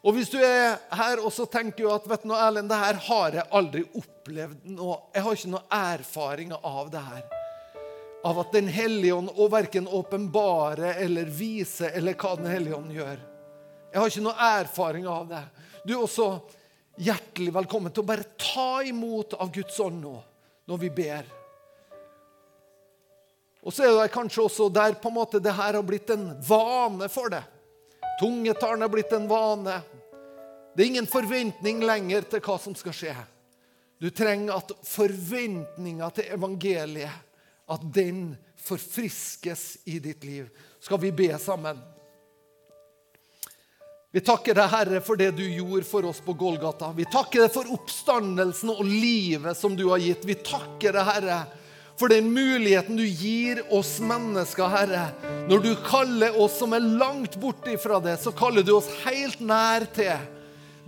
Og 0.00 0.14
hvis 0.16 0.30
du 0.32 0.38
er 0.40 0.78
her 0.96 1.20
og 1.20 1.32
så 1.34 1.44
tenker 1.50 1.84
du 1.84 1.90
at 1.92 2.06
vet 2.08 2.22
du 2.24 2.30
noe, 2.30 2.40
Erlend, 2.40 2.70
det 2.70 2.78
her 2.80 3.00
har 3.10 3.34
jeg 3.36 3.52
aldri 3.58 3.82
opplevd 3.98 4.70
noe. 4.72 4.96
Jeg 5.12 5.24
har 5.26 5.36
ikke 5.36 5.50
noe 5.52 5.80
erfaring 5.80 6.54
av 6.56 6.88
det 6.92 7.02
her. 7.04 7.26
Av 8.24 8.40
at 8.40 8.54
Den 8.54 8.68
hellige 8.72 9.16
ånd 9.16 9.32
og 9.34 9.50
verken 9.52 9.88
åpenbare 9.88 10.94
eller 11.02 11.28
vise 11.28 11.90
eller 11.92 12.16
hva 12.16 12.36
Den 12.40 12.48
hellige 12.52 12.78
ånd 12.78 12.94
gjør. 12.96 13.20
Jeg 13.90 14.00
har 14.00 14.12
ikke 14.12 14.24
noe 14.24 14.48
erfaring 14.60 15.08
av 15.10 15.28
det. 15.28 15.42
Du 15.84 15.92
er 15.92 16.00
også 16.00 16.30
hjertelig 17.00 17.52
velkommen 17.58 17.92
til 17.92 18.04
å 18.04 18.08
bare 18.08 18.28
ta 18.40 18.80
imot 18.86 19.36
av 19.40 19.52
Guds 19.52 19.76
ånd 19.84 20.00
nå, 20.04 20.16
når 20.68 20.82
vi 20.86 20.92
ber. 21.02 21.28
Og 23.60 23.74
så 23.74 23.84
er 23.84 23.96
det 23.98 24.12
kanskje 24.14 24.46
også 24.46 24.68
der 24.72 24.96
på 25.00 25.10
en 25.10 25.18
måte 25.18 25.40
det 25.42 25.52
her 25.52 25.76
har 25.76 25.84
blitt 25.86 26.10
en 26.14 26.30
vane 26.48 27.08
for 27.12 27.32
deg. 27.32 27.44
Tungetalen 28.20 28.84
er 28.84 28.92
blitt 28.92 29.12
en 29.16 29.28
vane. 29.28 29.80
Det 30.74 30.84
er 30.84 30.92
ingen 30.92 31.08
forventning 31.10 31.82
lenger 31.84 32.24
til 32.30 32.42
hva 32.44 32.56
som 32.60 32.76
skal 32.76 32.96
skje. 32.96 33.14
Du 34.00 34.08
trenger 34.16 34.56
at 34.56 34.72
forventninga 34.88 36.08
til 36.16 36.32
evangeliet 36.36 37.28
at 37.70 37.82
den 37.94 38.30
forfriskes 38.60 39.82
i 39.84 39.98
ditt 40.02 40.24
liv. 40.24 40.48
Skal 40.80 41.00
vi 41.02 41.12
be 41.12 41.28
sammen? 41.40 41.78
Vi 44.10 44.22
takker 44.26 44.56
deg, 44.58 44.66
Herre, 44.72 45.00
for 45.06 45.20
det 45.20 45.30
du 45.38 45.44
gjorde 45.44 45.86
for 45.86 46.08
oss 46.08 46.18
på 46.24 46.34
Golgata. 46.34 46.88
Vi 46.96 47.06
takker 47.06 47.44
deg 47.44 47.52
for 47.54 47.68
oppstandelsen 47.76 48.72
og 48.72 48.82
livet 48.82 49.54
som 49.58 49.76
du 49.78 49.84
har 49.92 50.02
gitt. 50.02 50.26
Vi 50.26 50.34
takker 50.34 50.96
deg, 50.96 51.06
Herre, 51.06 51.36
for 52.00 52.08
den 52.08 52.30
muligheten 52.32 52.96
du 52.96 53.04
gir 53.04 53.60
oss 53.76 53.98
mennesker, 54.00 54.70
Herre. 54.72 55.02
Når 55.50 55.58
du 55.60 55.74
kaller 55.84 56.38
oss 56.40 56.56
som 56.56 56.72
er 56.72 56.80
langt 56.80 57.36
borte 57.42 57.74
fra 57.82 57.98
det, 58.00 58.14
så 58.22 58.32
kaller 58.32 58.64
du 58.64 58.72
oss 58.78 58.88
helt 59.02 59.42
nær 59.44 59.84
til. 59.92 60.16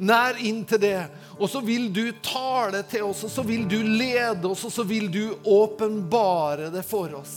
Nær 0.00 0.40
inn 0.40 0.62
til 0.64 0.80
det. 0.80 1.02
Og 1.36 1.50
så 1.52 1.60
vil 1.60 1.90
du 1.92 2.06
tale 2.24 2.80
til 2.88 3.04
oss, 3.10 3.26
og 3.28 3.34
så 3.34 3.44
vil 3.44 3.68
du 3.68 3.76
lede 3.84 4.48
oss, 4.48 4.64
og 4.64 4.72
så 4.72 4.88
vil 4.88 5.10
du 5.12 5.36
åpenbare 5.44 6.72
det 6.72 6.86
for 6.88 7.12
oss. 7.20 7.36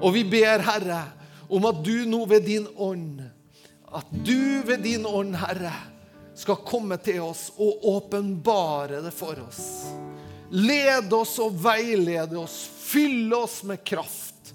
Og 0.00 0.16
vi 0.16 0.26
ber, 0.26 0.66
Herre, 0.66 1.04
om 1.46 1.70
at 1.70 1.82
du 1.86 2.02
nå 2.10 2.24
ved 2.26 2.50
din 2.50 2.66
ånd, 2.74 3.22
at 3.94 4.10
du 4.26 4.62
ved 4.66 4.82
din 4.82 5.06
ånd, 5.06 5.38
Herre, 5.38 5.76
skal 6.34 6.64
komme 6.66 6.98
til 6.98 7.22
oss 7.28 7.52
og 7.62 7.86
åpenbare 7.94 9.04
det 9.06 9.14
for 9.14 9.38
oss. 9.46 9.92
Led 10.52 11.12
oss 11.16 11.38
og 11.40 11.56
veilede 11.64 12.36
oss. 12.38 12.58
Fyll 12.92 13.32
oss 13.34 13.62
med 13.64 13.80
kraft. 13.88 14.52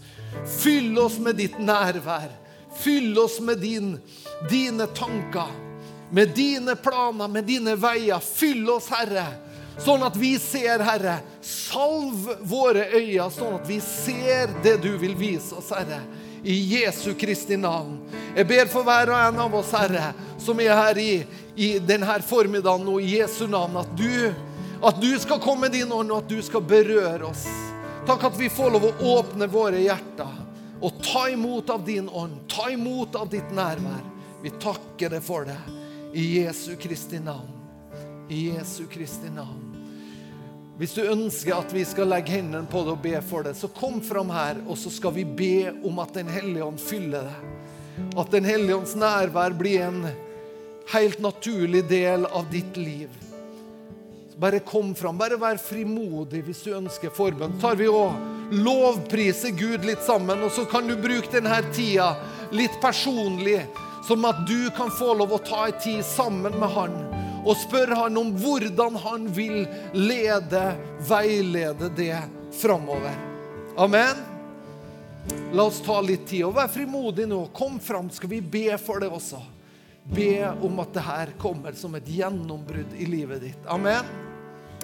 Fyll 0.59 0.97
oss 0.99 1.17
med 1.19 1.39
ditt 1.41 1.57
nærvær. 1.59 2.29
Fyll 2.77 3.17
oss 3.17 3.39
med 3.41 3.57
din, 3.57 3.95
dine 4.49 4.85
tanker, 4.87 5.49
med 6.11 6.29
dine 6.37 6.75
planer, 6.75 7.27
med 7.27 7.47
dine 7.49 7.73
veier. 7.75 8.21
Fyll 8.21 8.69
oss, 8.69 8.91
Herre, 8.93 9.25
sånn 9.81 10.05
at 10.05 10.17
vi 10.19 10.35
ser, 10.41 10.83
Herre. 10.85 11.17
Salv 11.41 12.29
våre 12.45 12.85
øyne, 12.93 13.31
sånn 13.33 13.57
at 13.57 13.65
vi 13.69 13.79
ser 13.81 14.53
det 14.61 14.77
du 14.85 14.91
vil 15.01 15.17
vise 15.17 15.57
oss, 15.57 15.71
Herre. 15.73 16.03
I 16.45 16.53
Jesu 16.77 17.15
Kristi 17.17 17.57
navn. 17.57 17.97
Jeg 18.37 18.45
ber 18.47 18.69
for 18.69 18.85
hver 18.85 19.09
og 19.09 19.17
en 19.17 19.41
av 19.47 19.57
oss, 19.57 19.73
Herre, 19.73 20.11
som 20.37 20.61
er 20.61 20.77
her 20.77 21.01
i, 21.01 21.11
i 21.57 21.71
denne 21.81 22.19
formiddagen 22.21 22.85
og 22.93 23.01
i 23.01 23.17
Jesu 23.17 23.47
navn, 23.49 23.81
at 23.81 23.89
du 23.97 24.29
at 24.81 25.01
du 25.01 25.19
skal 25.19 25.39
komme 25.39 25.67
med 25.67 25.71
din 25.77 25.91
ånd, 25.91 26.11
og 26.11 26.23
at 26.23 26.29
du 26.29 26.41
skal 26.45 26.61
berøre 26.61 27.29
oss. 27.29 27.45
Takk 28.07 28.29
at 28.29 28.37
vi 28.39 28.49
får 28.49 28.71
lov 28.75 28.85
å 28.87 29.15
åpne 29.17 29.49
våre 29.51 29.81
hjerter 29.81 30.43
og 30.77 30.99
ta 31.03 31.25
imot 31.29 31.69
av 31.73 31.85
din 31.85 32.09
ånd. 32.09 32.43
Ta 32.47 32.69
imot 32.71 33.15
av 33.15 33.29
ditt 33.29 33.49
nærvær. 33.51 34.03
Vi 34.43 34.53
takker 34.61 35.15
deg 35.15 35.23
for 35.25 35.47
det. 35.49 35.57
I 36.13 36.43
Jesu 36.43 36.75
Kristi 36.79 37.19
navn. 37.19 37.49
I 38.29 38.51
Jesu 38.51 38.85
Kristi 38.91 39.31
navn. 39.33 39.63
Hvis 40.77 40.93
du 40.93 41.01
ønsker 41.09 41.55
at 41.57 41.73
vi 41.73 41.81
skal 41.89 42.11
legge 42.11 42.35
hendene 42.35 42.69
på 42.69 42.83
det 42.85 42.93
og 42.93 43.01
be 43.01 43.17
for 43.25 43.47
det, 43.47 43.55
så 43.57 43.69
kom 43.73 43.97
fram 44.05 44.29
her, 44.29 44.59
og 44.69 44.77
så 44.77 44.91
skal 44.93 45.15
vi 45.15 45.25
be 45.25 45.71
om 45.89 45.97
at 46.03 46.13
Den 46.13 46.29
hellige 46.29 46.63
ånd 46.63 46.79
fyller 46.79 47.25
det. 47.25 47.37
At 48.13 48.31
Den 48.31 48.45
hellige 48.45 48.77
ånds 48.77 48.93
nærvær 48.95 49.57
blir 49.57 49.87
en 49.87 50.03
helt 50.93 51.19
naturlig 51.19 51.87
del 51.89 52.29
av 52.29 52.45
ditt 52.53 52.77
liv. 52.77 53.09
Bare 54.39 54.59
kom 54.59 54.95
fram. 54.95 55.17
Bare 55.17 55.37
vær 55.41 55.57
frimodig 55.57 56.43
hvis 56.45 56.61
du 56.65 56.75
ønsker 56.77 57.13
forbønn. 57.13 57.57
Tar 57.61 57.77
vi 57.79 57.87
og 57.89 58.13
lovpriser 58.53 59.55
Gud 59.57 59.85
litt 59.85 60.03
sammen, 60.05 60.43
og 60.45 60.53
så 60.53 60.67
kan 60.69 60.87
du 60.87 60.95
bruke 61.01 61.31
denne 61.33 61.57
tida 61.73 62.13
litt 62.55 62.77
personlig, 62.81 63.63
som 64.07 64.23
at 64.29 64.45
du 64.47 64.69
kan 64.77 64.93
få 64.93 65.17
lov 65.19 65.33
å 65.35 65.41
ta 65.43 65.65
ei 65.67 65.73
tid 65.83 66.05
sammen 66.05 66.55
med 66.61 66.69
Han 66.77 66.93
og 67.47 67.55
spørre 67.59 67.95
Han 67.95 68.19
om 68.19 68.29
hvordan 68.39 68.95
Han 69.03 69.27
vil 69.35 69.65
lede, 69.95 70.63
veilede 71.09 71.89
det 71.95 72.15
framover. 72.61 73.15
Amen. 73.77 74.23
La 75.53 75.65
oss 75.67 75.81
ta 75.83 75.99
litt 76.01 76.27
tid 76.29 76.45
og 76.47 76.55
vær 76.55 76.71
frimodig 76.71 77.27
nå. 77.27 77.41
Kom 77.55 77.81
fram, 77.83 78.11
skal 78.13 78.31
vi 78.31 78.41
be 78.41 78.69
for 78.79 79.03
det 79.03 79.11
også. 79.11 79.41
Be 80.07 80.47
om 80.63 80.79
at 80.79 80.93
det 80.95 81.03
her 81.03 81.35
kommer 81.41 81.75
som 81.75 81.97
et 81.99 82.07
gjennombrudd 82.07 82.95
i 82.95 83.09
livet 83.11 83.43
ditt. 83.43 83.67
Amen. 83.67 84.26